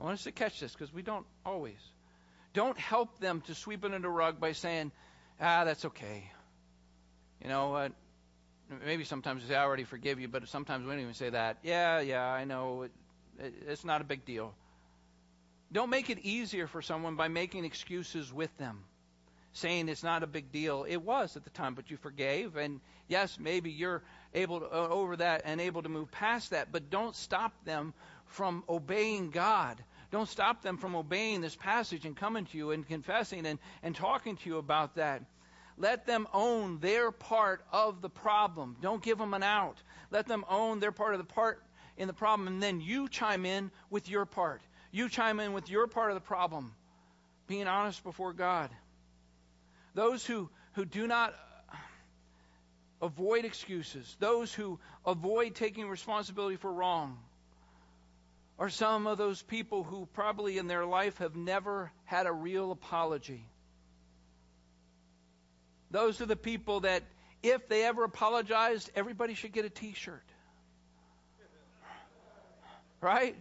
[0.00, 1.78] I want us to catch this because we don't always.
[2.52, 4.90] Don't help them to sweep it under the rug by saying,
[5.40, 6.28] ah, that's okay.
[7.40, 7.92] You know what?
[8.84, 11.58] Maybe sometimes we say, I already forgive you, but sometimes we don't even say that.
[11.62, 12.82] Yeah, yeah, I know.
[12.82, 12.90] It,
[13.38, 14.52] it, it's not a big deal.
[15.70, 18.82] Don't make it easier for someone by making excuses with them,
[19.52, 20.84] saying it's not a big deal.
[20.88, 22.56] It was at the time, but you forgave.
[22.56, 24.02] And yes, maybe you're
[24.34, 27.94] able to, uh, over that and able to move past that, but don't stop them
[28.26, 29.82] from obeying God.
[30.10, 33.94] Don't stop them from obeying this passage and coming to you and confessing and, and
[33.94, 35.22] talking to you about that.
[35.78, 38.76] Let them own their part of the problem.
[38.80, 39.76] Don't give them an out.
[40.10, 41.62] Let them own their part of the part
[41.96, 44.62] in the problem, and then you chime in with your part.
[44.90, 46.74] You chime in with your part of the problem,
[47.46, 48.70] being honest before God.
[49.94, 51.34] Those who, who do not
[53.02, 57.18] avoid excuses, those who avoid taking responsibility for wrong,
[58.58, 62.72] are some of those people who probably in their life have never had a real
[62.72, 63.44] apology.
[65.90, 67.02] Those are the people that,
[67.42, 70.24] if they ever apologized, everybody should get a t shirt.
[73.00, 73.36] Right?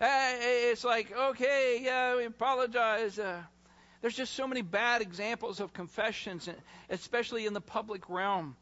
[0.00, 3.18] It's like, okay, yeah, we apologize.
[3.18, 3.40] Uh,
[4.00, 6.48] there's just so many bad examples of confessions,
[6.90, 8.56] especially in the public realm,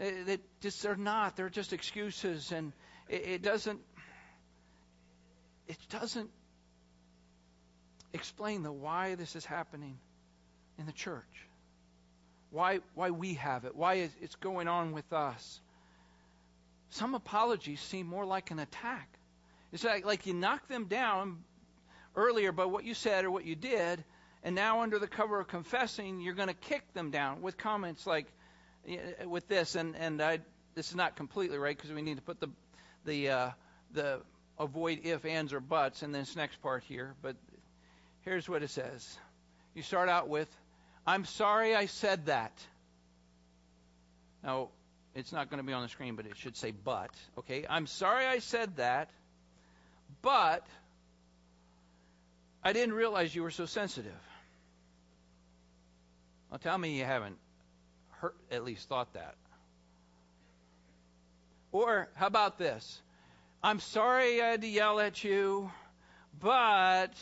[0.00, 1.36] Uh, that just they're not.
[1.36, 2.72] They're just excuses, and
[3.08, 3.80] it, it doesn't.
[5.68, 6.30] It doesn't
[8.12, 9.98] explain the why this is happening
[10.78, 11.48] in the church.
[12.50, 13.74] Why why we have it?
[13.74, 15.60] Why it's going on with us?
[16.90, 19.08] Some apologies seem more like an attack.
[19.72, 21.38] It's like, like you knocked them down
[22.14, 24.02] earlier by what you said or what you did,
[24.42, 28.06] and now under the cover of confessing, you're going to kick them down with comments
[28.06, 28.26] like,
[29.24, 30.40] with this, and and I
[30.74, 32.50] this is not completely right because we need to put the
[33.04, 33.50] the uh,
[33.92, 34.20] the
[34.58, 37.14] avoid if, ands, or buts in this next part here.
[37.22, 37.36] But
[38.22, 39.18] here's what it says.
[39.74, 40.48] You start out with,
[41.06, 42.52] "I'm sorry I said that."
[44.42, 44.68] Now
[45.14, 47.86] it's not going to be on the screen, but it should say "but." Okay, I'm
[47.86, 49.10] sorry I said that.
[50.22, 50.64] But
[52.62, 54.12] I didn't realize you were so sensitive.
[56.50, 57.38] Well, tell me you haven't
[58.20, 59.34] heard, at least thought that.
[61.72, 63.00] Or how about this?
[63.62, 65.70] I'm sorry I had to yell at you,
[66.40, 67.14] but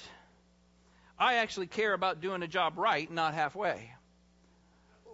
[1.19, 3.91] I actually care about doing a job right, not halfway.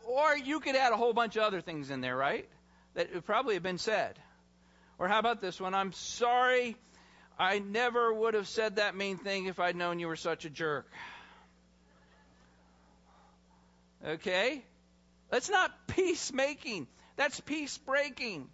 [0.07, 2.49] Or you could add a whole bunch of other things in there, right?
[2.95, 4.19] That would probably have been said.
[4.99, 5.75] Or how about this one?
[5.75, 6.77] I'm sorry
[7.39, 10.51] I never would have said that mean thing if I'd known you were such a
[10.51, 10.87] jerk.
[14.07, 14.63] Okay?
[15.31, 16.87] That's not peacemaking.
[17.17, 18.49] That's peace breaking.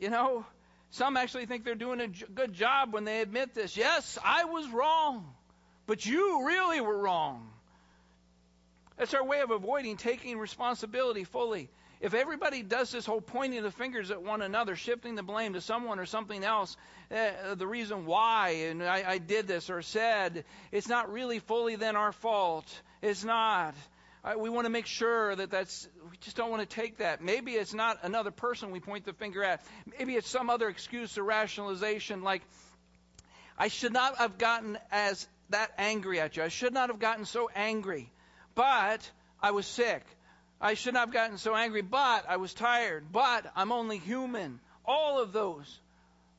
[0.00, 0.44] You know,
[0.90, 3.76] some actually think they're doing a good job when they admit this.
[3.76, 5.32] Yes, I was wrong,
[5.86, 7.48] but you really were wrong.
[8.96, 13.70] That's our way of avoiding taking responsibility fully if everybody does this whole pointing the
[13.70, 16.76] fingers at one another, shifting the blame to someone or something else,
[17.10, 21.76] uh, the reason why, and I, I did this or said, it's not really fully
[21.76, 22.68] then our fault.
[23.00, 23.74] It's not.
[24.26, 27.22] I, we want to make sure that that's, we just don't want to take that.
[27.22, 29.64] Maybe it's not another person we point the finger at.
[29.98, 32.42] Maybe it's some other excuse or rationalization like,
[33.56, 36.42] I should not have gotten as that angry at you.
[36.42, 38.10] I should not have gotten so angry.
[38.56, 39.08] But
[39.40, 40.04] I was sick.
[40.60, 44.58] I shouldn't have gotten so angry, but I was tired, but I'm only human.
[44.84, 45.80] All of those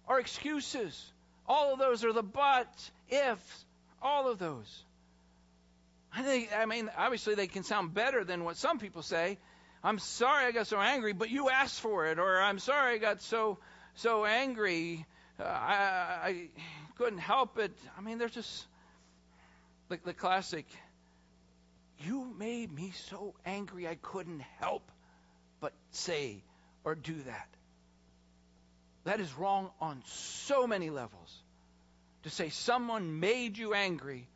[0.07, 1.11] are excuses.
[1.47, 2.67] All of those are the but,
[3.09, 3.65] ifs,
[4.01, 4.83] all of those.
[6.17, 9.37] I think, I mean, obviously they can sound better than what some people say.
[9.83, 12.97] I'm sorry I got so angry, but you asked for it, or I'm sorry I
[12.97, 13.59] got so
[13.93, 15.05] so angry,
[15.39, 15.75] uh, I,
[16.23, 16.49] I
[16.97, 17.71] couldn't help it.
[17.95, 18.65] I mean, they're just
[19.89, 20.65] the, the classic
[21.99, 24.91] you made me so angry I couldn't help
[25.59, 26.43] but say
[26.83, 27.47] or do that.
[29.03, 31.43] That is wrong on so many levels.
[32.23, 34.27] to say someone made you angry,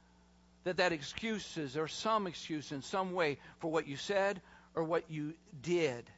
[0.63, 4.41] that that excuses or some excuse in some way for what you said
[4.75, 6.09] or what you did.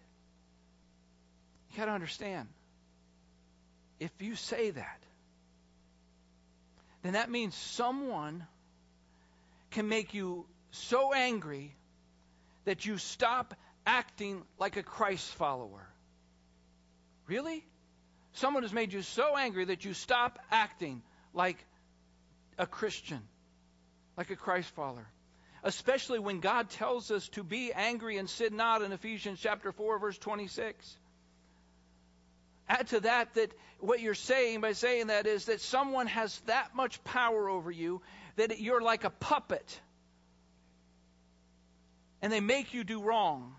[1.71, 2.47] You got to understand.
[3.99, 5.03] If you say that,
[7.03, 8.45] then that means someone
[9.71, 11.75] can make you so angry
[12.65, 13.53] that you stop
[13.85, 15.87] acting like a Christ follower.
[17.27, 17.65] Really?
[18.33, 21.01] Someone has made you so angry that you stop acting
[21.33, 21.57] like
[22.57, 23.21] a Christian,
[24.17, 25.07] like a Christ follower.
[25.63, 29.99] Especially when God tells us to be angry and sin not in Ephesians chapter 4
[29.99, 30.97] verse 26.
[32.67, 36.75] Add to that that what you're saying by saying that is that someone has that
[36.75, 38.01] much power over you
[38.35, 39.79] that you're like a puppet.
[42.21, 43.55] And they make you do wrong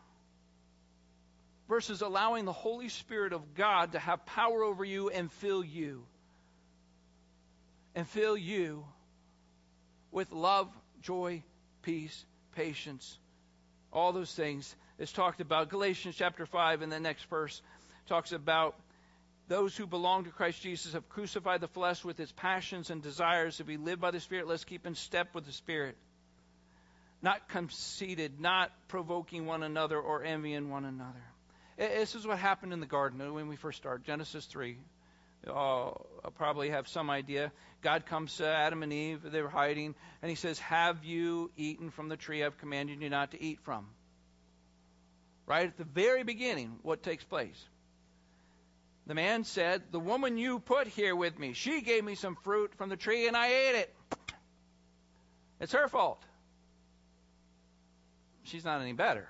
[1.69, 6.05] versus allowing the Holy Spirit of God to have power over you and fill you.
[7.95, 8.85] And fill you
[10.15, 10.69] with love,
[11.03, 11.43] joy,
[11.83, 13.19] peace, patience,
[13.93, 14.75] all those things.
[14.97, 15.69] It's talked about.
[15.69, 17.61] Galatians chapter 5 in the next verse
[18.09, 18.77] talks about
[19.49, 23.59] those who belong to Christ Jesus have crucified the flesh with its passions and desires.
[23.59, 25.97] If we live by the Spirit, let's keep in step with the Spirit.
[27.21, 31.25] Not conceited, not provoking one another or envying one another.
[31.77, 34.07] This is what happened in the garden when we first started.
[34.07, 34.77] Genesis 3.
[35.47, 37.53] I'll probably have some idea.
[37.83, 39.21] God comes to Adam and Eve.
[39.23, 39.95] They were hiding.
[40.23, 43.61] And he says, Have you eaten from the tree I've commanded you not to eat
[43.63, 43.87] from?
[45.47, 47.63] Right at the very beginning, what takes place?
[49.07, 52.73] The man said, The woman you put here with me, she gave me some fruit
[52.77, 53.95] from the tree and I ate it.
[55.61, 56.23] It's her fault.
[58.45, 59.29] She's not any better.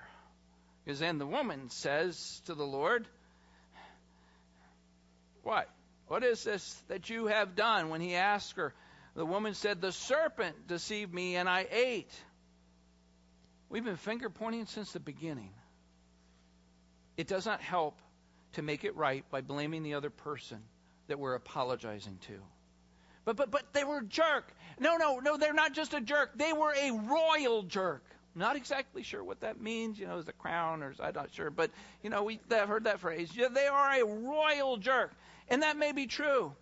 [0.83, 3.07] Because then the woman says to the Lord,
[5.43, 5.69] What?
[6.07, 7.89] What is this that you have done?
[7.89, 8.73] When he asked her,
[9.15, 12.13] the woman said, The serpent deceived me and I ate.
[13.69, 15.51] We've been finger pointing since the beginning.
[17.17, 17.97] It does not help
[18.53, 20.59] to make it right by blaming the other person
[21.07, 22.39] that we're apologizing to.
[23.23, 24.53] But but but they were a jerk.
[24.79, 26.37] No, no, no, they're not just a jerk.
[26.37, 28.03] They were a royal jerk.
[28.35, 31.49] Not exactly sure what that means, you know, is a crown or I'm not sure,
[31.49, 31.71] but
[32.03, 33.29] you know, we have heard that phrase.
[33.33, 35.11] Yeah, they are a royal jerk.
[35.49, 36.53] And that may be true.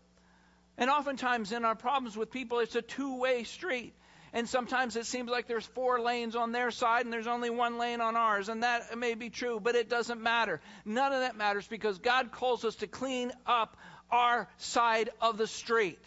[0.77, 3.93] And oftentimes in our problems with people, it's a two-way street.
[4.33, 7.77] And sometimes it seems like there's four lanes on their side and there's only one
[7.77, 8.49] lane on ours.
[8.49, 10.59] And that may be true, but it doesn't matter.
[10.85, 13.77] None of that matters because God calls us to clean up
[14.11, 15.99] our side of the street.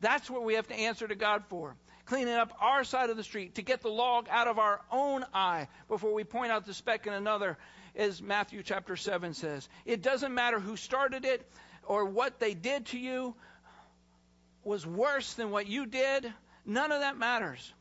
[0.00, 1.76] That's what we have to answer to God for
[2.06, 5.24] cleaning up our side of the street, to get the log out of our own
[5.32, 7.56] eye before we point out the speck in another,
[7.96, 9.68] as Matthew chapter 7 says.
[9.86, 11.48] It doesn't matter who started it
[11.86, 13.34] or what they did to you
[14.64, 16.32] was worse than what you did.
[16.64, 17.72] None of that matters.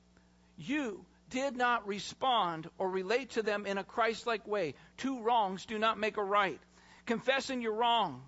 [0.57, 4.75] You did not respond or relate to them in a Christ like way.
[4.97, 6.59] Two wrongs do not make a right.
[7.05, 8.21] Confessing your wrong,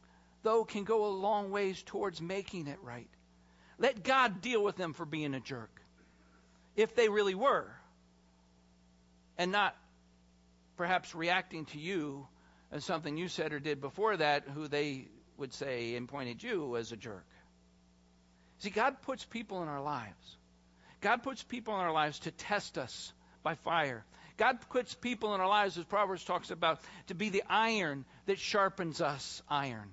[0.44, 3.10] though, can go a long ways towards making it right.
[3.78, 5.82] Let God deal with them for being a jerk
[6.76, 7.72] if they really were,
[9.38, 9.76] and not
[10.78, 12.28] perhaps reacting to you
[12.72, 15.08] as something you said or did before that, who they
[15.38, 17.26] would say and point you as a jerk.
[18.60, 20.38] See, God puts people in our lives.
[21.02, 23.14] God puts people in our lives to test us
[23.44, 24.06] by fire.
[24.38, 28.40] God puts people in our lives, as Proverbs talks about, to be the iron that
[28.40, 29.92] sharpens us iron.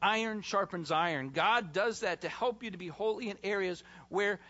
[0.00, 1.30] Iron sharpens iron.
[1.30, 4.40] God does that to help you to be holy in areas where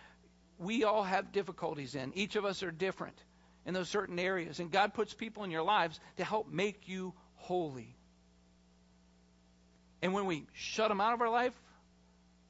[0.59, 2.13] we all have difficulties in.
[2.15, 3.17] Each of us are different
[3.65, 4.61] in those certain areas.
[4.61, 7.96] And God puts people in your lives to help make you holy.
[10.03, 11.55] And when we shut them out of our life,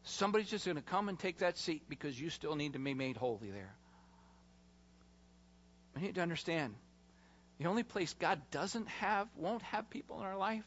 [0.03, 2.95] somebody's just going to come and take that seat because you still need to be
[2.95, 3.75] made holy there.
[5.95, 6.75] We need to understand
[7.59, 10.65] the only place God doesn't have, won't have people in our life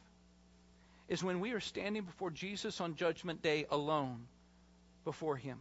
[1.07, 4.27] is when we are standing before Jesus on Judgment Day alone
[5.03, 5.57] before Him.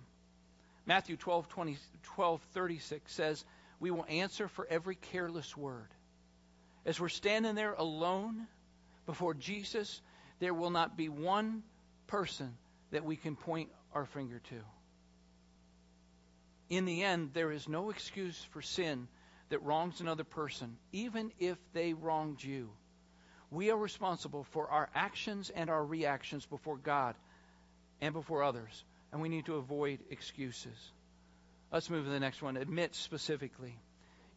[0.87, 3.45] Matthew 12, 20, 12 36 says,
[3.81, 5.89] We will answer for every careless word.
[6.87, 8.47] As we're standing there alone
[9.05, 10.01] before Jesus,
[10.41, 11.63] there will not be one
[12.07, 12.57] person
[12.91, 14.61] that we can point our finger to.
[16.71, 19.09] In the end, there is no excuse for sin
[19.49, 22.71] that wrongs another person, even if they wronged you.
[23.51, 27.15] We are responsible for our actions and our reactions before God
[28.01, 30.77] and before others and we need to avoid excuses.
[31.73, 32.57] Let's move to the next one.
[32.57, 33.77] Admit specifically.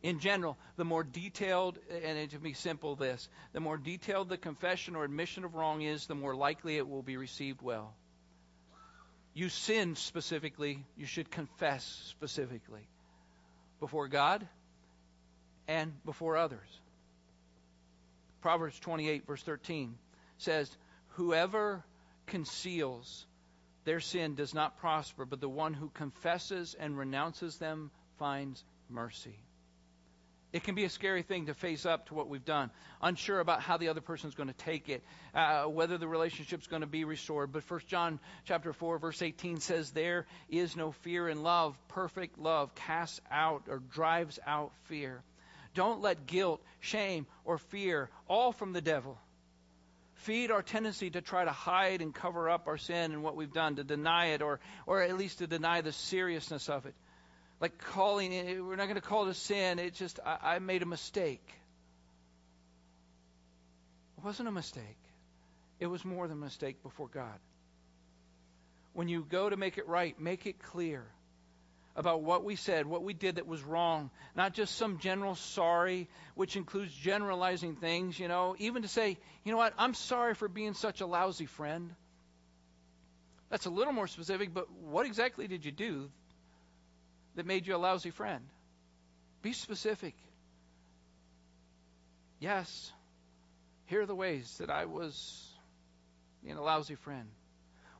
[0.03, 4.95] In general, the more detailed, and to be simple, this the more detailed the confession
[4.95, 7.93] or admission of wrong is, the more likely it will be received well.
[9.33, 12.87] you sin specifically, you should confess specifically
[13.79, 14.47] before God
[15.67, 16.79] and before others.
[18.41, 19.95] Proverbs 28, verse 13
[20.39, 20.69] says,
[21.09, 21.83] Whoever
[22.25, 23.25] conceals
[23.85, 29.37] their sin does not prosper, but the one who confesses and renounces them finds mercy.
[30.53, 32.71] It can be a scary thing to face up to what we've done,
[33.01, 35.01] unsure about how the other person's going to take it,
[35.33, 37.53] uh, whether the relationship's going to be restored.
[37.53, 41.77] But 1 John chapter 4 verse 18 says there is no fear in love.
[41.87, 45.23] Perfect love casts out or drives out fear.
[45.73, 49.17] Don't let guilt, shame, or fear, all from the devil,
[50.15, 53.53] feed our tendency to try to hide and cover up our sin and what we've
[53.53, 56.93] done, to deny it, or, or at least to deny the seriousness of it
[57.61, 59.77] like calling it, we're not going to call it a sin.
[59.77, 61.47] It's just, I, I made a mistake.
[64.17, 64.97] It wasn't a mistake,
[65.79, 67.39] it was more than a mistake before God.
[68.93, 71.05] When you go to make it right, make it clear
[71.95, 74.09] about what we said, what we did that was wrong.
[74.35, 79.51] Not just some general sorry, which includes generalizing things, you know, even to say, you
[79.51, 81.93] know what, I'm sorry for being such a lousy friend.
[83.49, 86.09] That's a little more specific, but what exactly did you do
[87.35, 88.43] that made you a lousy friend?
[89.41, 90.15] Be specific.
[92.39, 92.91] Yes,
[93.85, 95.47] here are the ways that I was
[96.43, 97.27] being a lousy friend.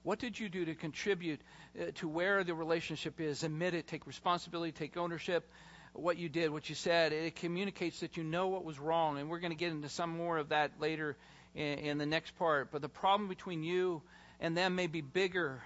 [0.04, 1.40] What did you do to contribute
[1.80, 3.44] uh, to where the relationship is?
[3.44, 5.48] Admit it, take responsibility, take ownership.
[5.94, 9.20] What you did, what you said, it communicates that you know what was wrong.
[9.20, 11.18] And we're going to get into some more of that later
[11.54, 12.72] in, in the next part.
[12.72, 14.02] But the problem between you
[14.40, 15.62] and them may be bigger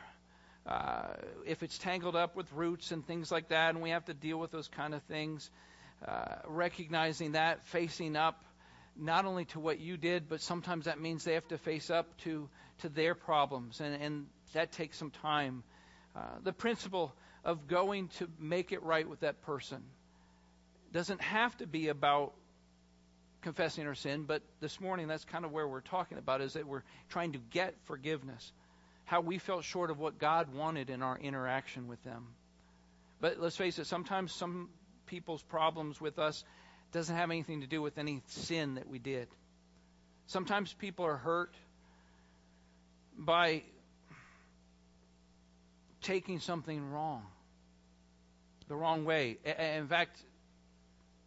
[0.68, 1.14] uh,
[1.46, 4.38] if it's tangled up with roots and things like that, and we have to deal
[4.38, 5.50] with those kind of things,
[6.08, 8.44] uh, recognizing that, facing up
[8.98, 12.18] not only to what you did, but sometimes that means they have to face up
[12.20, 12.50] to,
[12.80, 15.64] to their problems, and, and that takes some time.
[16.16, 17.14] Uh, the principle
[17.44, 19.84] of going to make it right with that person
[20.94, 22.34] doesn't have to be about
[23.42, 26.66] confessing our sin, but this morning that's kind of where we're talking about is that
[26.66, 28.52] we're trying to get forgiveness
[29.06, 32.28] how we felt short of what God wanted in our interaction with them.
[33.22, 34.70] But let's face it, sometimes some
[35.06, 36.44] people's problems with us
[36.92, 39.28] doesn't have anything to do with any sin that we did.
[40.28, 41.54] Sometimes people are hurt
[43.18, 43.64] by
[46.02, 47.24] taking something wrong,
[48.68, 49.38] the wrong way.
[49.46, 50.18] In fact,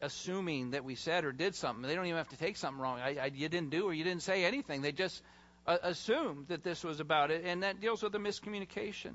[0.00, 1.82] assuming that we said or did something.
[1.82, 3.00] They don't even have to take something wrong.
[3.00, 4.82] I, I, you didn't do or you didn't say anything.
[4.82, 5.20] They just
[5.68, 9.14] uh, assumed that this was about it, and that deals with the miscommunication.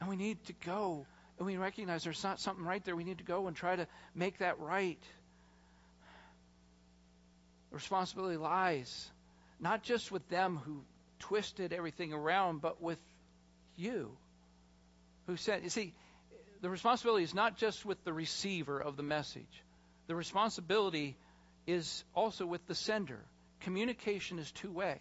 [0.00, 1.06] And we need to go
[1.40, 2.94] and we recognize there's not something right there.
[2.94, 5.02] We need to go and try to make that right.
[7.70, 9.10] Responsibility lies
[9.58, 10.82] not just with them who
[11.18, 12.98] twisted everything around, but with
[13.76, 14.10] you
[15.26, 15.94] who said, you see,
[16.60, 19.62] the responsibility is not just with the receiver of the message.
[20.08, 21.16] The responsibility
[21.66, 23.20] is also with the sender
[23.60, 24.98] communication is two way.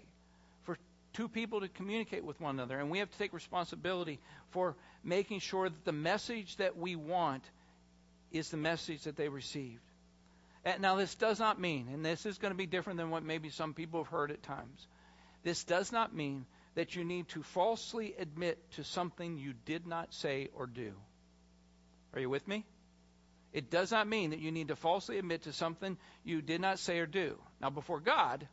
[0.63, 0.77] For
[1.13, 4.19] two people to communicate with one another, and we have to take responsibility
[4.51, 7.43] for making sure that the message that we want
[8.31, 9.81] is the message that they received.
[10.65, 13.23] And now, this does not mean, and this is going to be different than what
[13.23, 14.87] maybe some people have heard at times.
[15.43, 16.45] This does not mean
[16.75, 20.91] that you need to falsely admit to something you did not say or do.
[22.13, 22.65] Are you with me?
[23.51, 26.79] It does not mean that you need to falsely admit to something you did not
[26.79, 27.37] say or do.
[27.59, 28.47] Now, before God,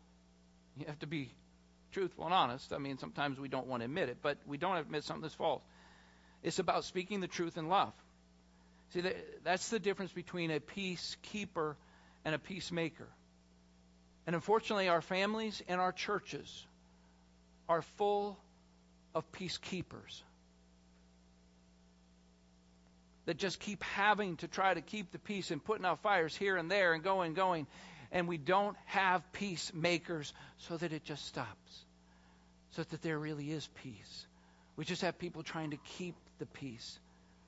[0.78, 1.30] you have to be
[1.92, 2.72] truthful and honest.
[2.72, 5.34] I mean, sometimes we don't want to admit it, but we don't admit something that's
[5.34, 5.62] false.
[6.42, 7.92] It's about speaking the truth in love.
[8.94, 9.02] See,
[9.44, 11.74] that's the difference between a peacekeeper
[12.24, 13.08] and a peacemaker.
[14.26, 16.66] And unfortunately, our families and our churches
[17.68, 18.38] are full
[19.14, 20.22] of peacekeepers
[23.26, 26.56] that just keep having to try to keep the peace and putting out fires here
[26.56, 27.66] and there and going, going.
[28.12, 31.84] And we don't have peacemakers so that it just stops,
[32.70, 34.26] so that there really is peace.
[34.76, 36.98] We just have people trying to keep the peace.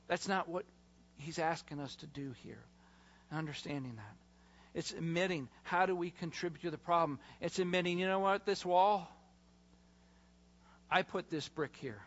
[0.09, 0.65] That's not what
[1.19, 2.63] he's asking us to do here.
[3.33, 4.17] Understanding that.
[4.75, 7.19] It's admitting how do we contribute to the problem.
[7.41, 9.09] It's admitting, you know what, this wall,
[10.91, 12.01] I put this brick here.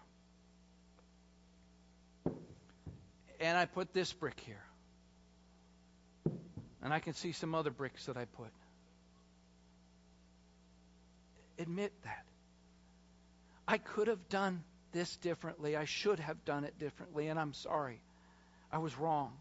[3.41, 4.63] And I put this brick here.
[6.83, 8.51] And I can see some other bricks that I put.
[11.59, 12.25] Admit that.
[13.67, 15.75] I could have done this differently.
[15.75, 18.01] I should have done it differently, and I'm sorry.
[18.71, 19.33] I was wrong.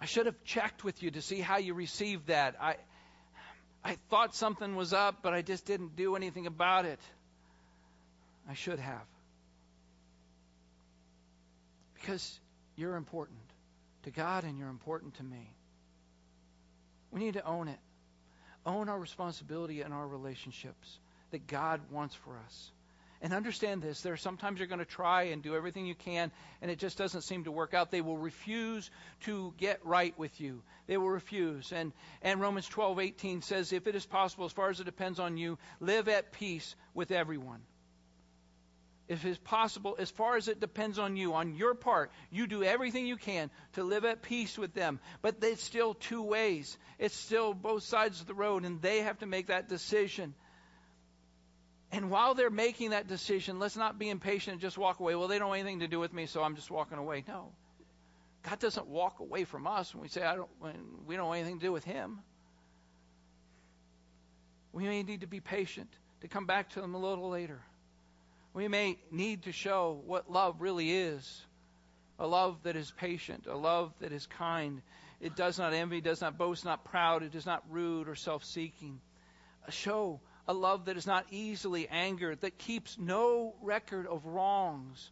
[0.00, 2.56] I should have checked with you to see how you received that.
[2.60, 2.76] I
[3.82, 7.00] I thought something was up, but I just didn't do anything about it.
[8.48, 9.09] I should have.
[12.10, 12.40] Because
[12.74, 13.38] you're important
[14.02, 15.54] to God and you're important to me.
[17.12, 17.78] We need to own it.
[18.66, 20.98] Own our responsibility in our relationships
[21.30, 22.72] that God wants for us.
[23.22, 26.32] And understand this there are sometimes you're going to try and do everything you can,
[26.60, 27.92] and it just doesn't seem to work out.
[27.92, 28.90] They will refuse
[29.20, 30.62] to get right with you.
[30.88, 31.70] They will refuse.
[31.70, 31.92] And,
[32.22, 35.36] and Romans 12, 18 says, If it is possible, as far as it depends on
[35.36, 37.60] you, live at peace with everyone.
[39.10, 42.62] If it's possible, as far as it depends on you, on your part, you do
[42.62, 45.00] everything you can to live at peace with them.
[45.20, 46.78] But it's still two ways.
[46.96, 50.32] It's still both sides of the road, and they have to make that decision.
[51.90, 55.16] And while they're making that decision, let's not be impatient and just walk away.
[55.16, 57.24] Well, they don't have anything to do with me, so I'm just walking away.
[57.26, 57.48] No.
[58.44, 61.34] God doesn't walk away from us when we say I don't when we don't have
[61.34, 62.20] anything to do with him.
[64.72, 65.90] We may need to be patient
[66.20, 67.60] to come back to them a little later.
[68.52, 71.42] We may need to show what love really is.
[72.18, 74.82] A love that is patient, a love that is kind.
[75.20, 79.00] It does not envy, does not boast, not proud, it is not rude or self-seeking.
[79.68, 85.10] Show a love that is not easily angered, that keeps no record of wrongs,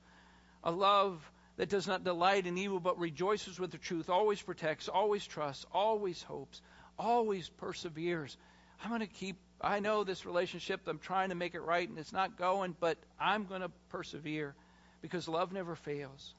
[0.64, 1.22] a love
[1.56, 5.64] that does not delight in evil but rejoices with the truth, always protects, always trusts,
[5.72, 6.60] always hopes,
[6.98, 8.36] always perseveres.
[8.82, 11.98] I'm going to keep, I know this relationship, I'm trying to make it right and
[11.98, 14.54] it's not going, but I'm going to persevere
[15.02, 16.34] because love never fails.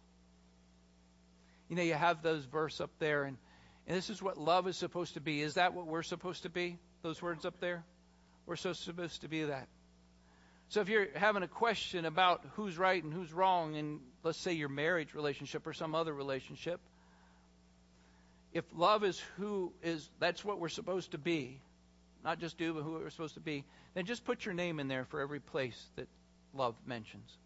[1.70, 3.38] You know, you have those verse up there, and,
[3.88, 5.42] and this is what love is supposed to be.
[5.42, 6.78] Is that what we're supposed to be?
[7.04, 7.84] Those words up there?
[8.48, 9.68] We're so supposed to be that.
[10.70, 14.54] So if you're having a question about who's right and who's wrong in, let's say,
[14.54, 16.80] your marriage relationship or some other relationship,
[18.52, 21.60] if love is who is, that's what we're supposed to be,
[22.24, 23.64] not just do, but who we're supposed to be,
[23.94, 26.08] then just put your name in there for every place that
[26.54, 27.38] love mentions.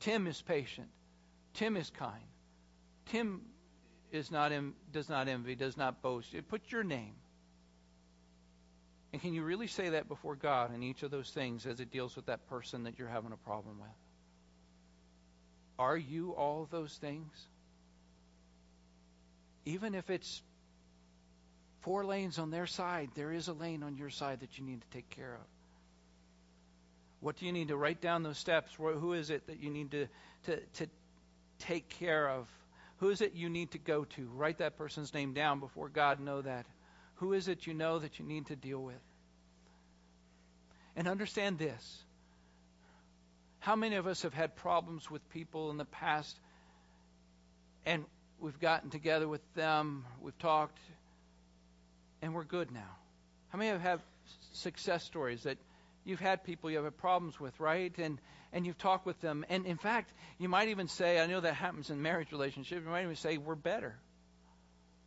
[0.00, 0.88] Tim is patient.
[1.54, 2.24] Tim is kind.
[3.06, 3.42] Tim
[4.12, 4.52] is not
[4.92, 6.34] does not envy, does not boast.
[6.48, 7.14] Put your name.
[9.12, 11.90] And can you really say that before God in each of those things as it
[11.90, 13.88] deals with that person that you're having a problem with?
[15.78, 17.48] Are you all those things?
[19.64, 20.42] Even if it's
[21.88, 24.78] four lanes on their side, there is a lane on your side that you need
[24.78, 25.46] to take care of.
[27.20, 28.74] What do you need to write down those steps?
[28.74, 30.06] Who is it that you need to,
[30.44, 30.86] to, to
[31.60, 32.46] take care of?
[32.98, 34.28] Who is it you need to go to?
[34.34, 36.66] Write that person's name down before God know that.
[37.14, 39.00] Who is it you know that you need to deal with?
[40.94, 42.04] And understand this.
[43.60, 46.38] How many of us have had problems with people in the past
[47.86, 48.04] and
[48.38, 50.78] we've gotten together with them, we've talked,
[52.22, 52.96] and we're good now?
[53.48, 54.00] How many have
[54.52, 55.58] success stories that
[56.04, 57.96] you've had people you have problems with, right?
[57.98, 58.18] And
[58.52, 61.52] and you've talked with them, and in fact, you might even say, I know that
[61.54, 62.82] happens in marriage relationships.
[62.82, 63.94] You might even say we're better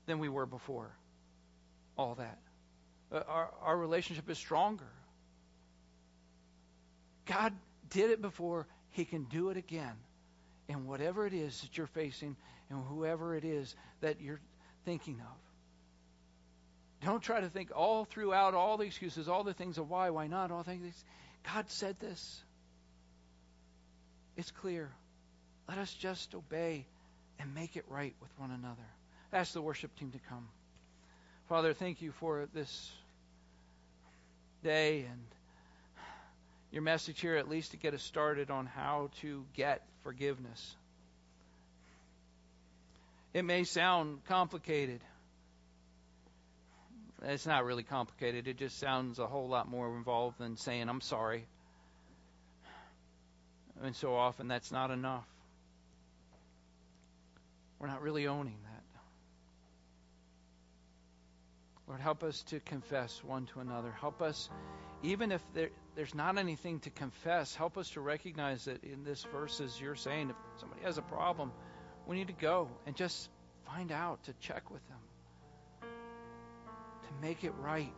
[0.06, 0.92] than we were before
[1.98, 2.38] all that.
[3.12, 4.92] Uh, our, our relationship is stronger.
[7.26, 7.54] God
[7.90, 9.94] did it before, He can do it again.
[10.70, 12.36] And whatever it is that you're facing,
[12.70, 14.40] and whoever it is that you're
[14.86, 15.51] thinking of.
[17.04, 20.28] Don't try to think all throughout all the excuses, all the things of why, why
[20.28, 21.04] not, all things.
[21.54, 22.42] God said this.
[24.38, 24.92] It's clear.
[25.68, 26.86] Let us just obey
[27.40, 28.86] and make it right with one another.
[29.34, 30.48] Ask the worship team to come.
[31.50, 32.92] Father, thank you for this
[34.64, 35.22] day and
[36.72, 40.76] your message here, at least to get us started on how to get forgiveness.
[43.34, 45.02] It may sound complicated.
[47.24, 48.48] It's not really complicated.
[48.48, 51.46] It just sounds a whole lot more involved than saying, I'm sorry.
[53.84, 55.26] And so often that's not enough.
[57.80, 58.84] We're not really owning that.
[61.88, 63.92] Lord, help us to confess one to another.
[63.92, 64.50] Help us,
[65.04, 69.26] even if there, there's not anything to confess, help us to recognize that in this
[69.32, 71.52] verse, as you're saying, if somebody has a problem,
[72.08, 73.30] we need to go and just
[73.66, 75.00] find out, to check with them,
[77.12, 77.94] to make it right.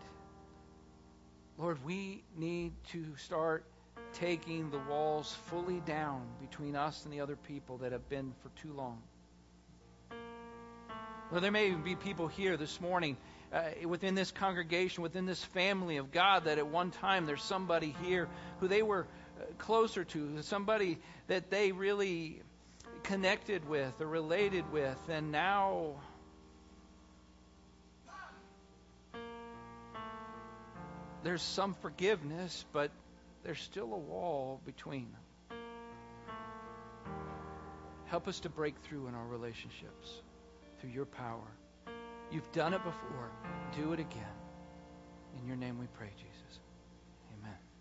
[1.57, 3.63] Lord, we need to start
[4.13, 8.49] taking the walls fully down between us and the other people that have been for
[8.61, 9.01] too long.
[11.31, 13.17] Lord, there may be people here this morning
[13.51, 17.95] uh, within this congregation, within this family of God, that at one time there's somebody
[18.03, 18.27] here
[18.59, 19.07] who they were
[19.39, 22.41] uh, closer to, somebody that they really
[23.03, 25.95] connected with or related with, and now
[31.23, 32.91] there's some forgiveness, but
[33.43, 35.59] there's still a wall between them.
[38.05, 40.21] Help us to break through in our relationships
[40.79, 41.47] through your power.
[42.31, 43.31] You've done it before.
[43.75, 44.37] Do it again.
[45.39, 46.59] In your name we pray, Jesus.